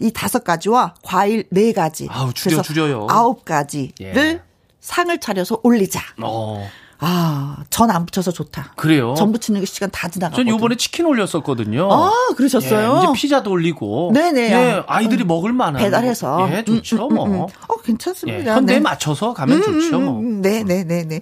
[0.00, 2.08] 이 다섯 가지와 과일 네 가지.
[2.10, 3.06] 아우, 줄여, 줄여요.
[3.08, 4.40] 아홉 가지를 예.
[4.80, 6.00] 상을 차려서 올리자.
[6.22, 6.68] 어.
[7.04, 8.72] 아, 전 안 붙여서 좋다.
[8.76, 9.14] 그래요?
[9.16, 10.34] 전 붙이는 게 시간 다 지나가.
[10.36, 11.88] 전 요번에 치킨 올렸었거든요.
[11.92, 13.00] 아, 그러셨어요?
[13.02, 14.12] 예, 이제 피자도 올리고.
[14.14, 14.52] 네네.
[14.52, 15.82] 예, 아이들이 음, 먹을 만한.
[15.82, 16.48] 배달해서.
[16.52, 17.26] 예, 좋죠, 음, 음, 뭐.
[17.26, 18.38] 음, 어, 괜찮습니다.
[18.52, 18.80] 예, 현대에 네.
[18.80, 20.22] 맞춰서 가면 좋죠, 뭐.
[20.22, 21.20] 네네네네.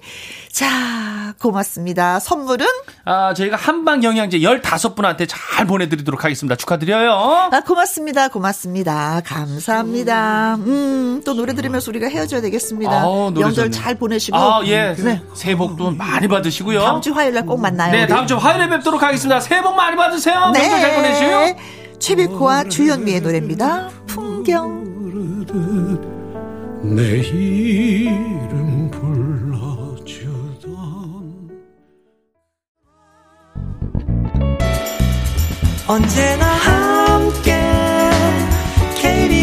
[0.53, 2.21] 자, 고맙습니다.
[2.21, 2.67] 선물은?
[3.07, 6.57] 아, 저희가 한방 영양제 15분한테 잘 보내드리도록 하겠습니다.
[6.57, 7.11] 축하드려요.
[7.51, 8.29] 아, 고맙습니다.
[8.29, 9.23] 고맙습니다.
[9.25, 10.57] 감사합니다.
[10.57, 12.93] 음, 또 노래 들으면서 우리가 헤어져야 되겠습니다.
[12.93, 14.37] 아, 명절 잘 보내시고.
[14.37, 14.95] 아, 예.
[14.99, 15.23] 네.
[15.35, 16.81] 새해 복 복도 많이 받으시고요.
[16.81, 17.93] 다음 주 화요일 날 꼭 만나요.
[17.93, 18.09] 네, 우리.
[18.09, 19.41] 다음 주 화요일에 뵙도록 하겠습니다.
[19.41, 20.51] 새해 복 많이 받으세요.
[20.53, 20.61] 네.
[20.61, 21.57] 명절 잘 보내시고요.
[21.99, 23.89] 최백호와 주현미의 노래입니다.
[24.07, 24.81] 풍경.
[26.83, 30.71] 내 이름 불러주던
[35.87, 37.61] 언제나 함께
[38.97, 39.40] KBS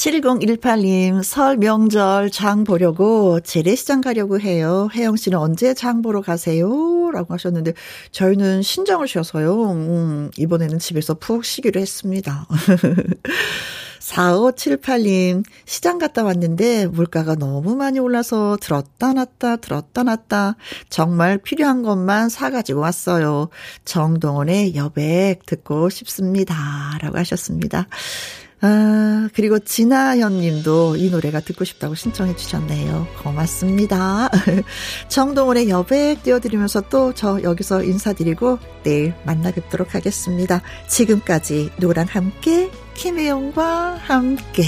[0.00, 4.88] 7018님, 설 명절 장 보려고 재래시장 가려고 해요.
[4.94, 7.10] 혜영 씨는 언제 장 보러 가세요?
[7.12, 7.74] 라고 하셨는데,
[8.10, 9.72] 저희는 신정을 쉬어서요.
[9.72, 12.46] 음, 이번에는 집에서 푹 쉬기로 했습니다.
[14.00, 20.56] 4578님, 시장 갔다 왔는데 물가가 너무 많이 올라서 들었다 놨다, 들었다 놨다.
[20.88, 23.50] 정말 필요한 것만 사가지고 왔어요.
[23.84, 26.56] 정동원의 여백 듣고 싶습니다.
[27.02, 27.86] 라고 하셨습니다.
[28.62, 33.06] 아, 그리고 진아현 님도 이 노래가 듣고 싶다고 신청해 주셨네요.
[33.22, 34.28] 고맙습니다.
[35.08, 40.62] 정동원의 여백 띄워드리면서 또 저 여기서 인사드리고 내일 만나 뵙도록 하겠습니다.
[40.88, 44.64] 지금까지 누구랑 함께, 김혜영과 함께.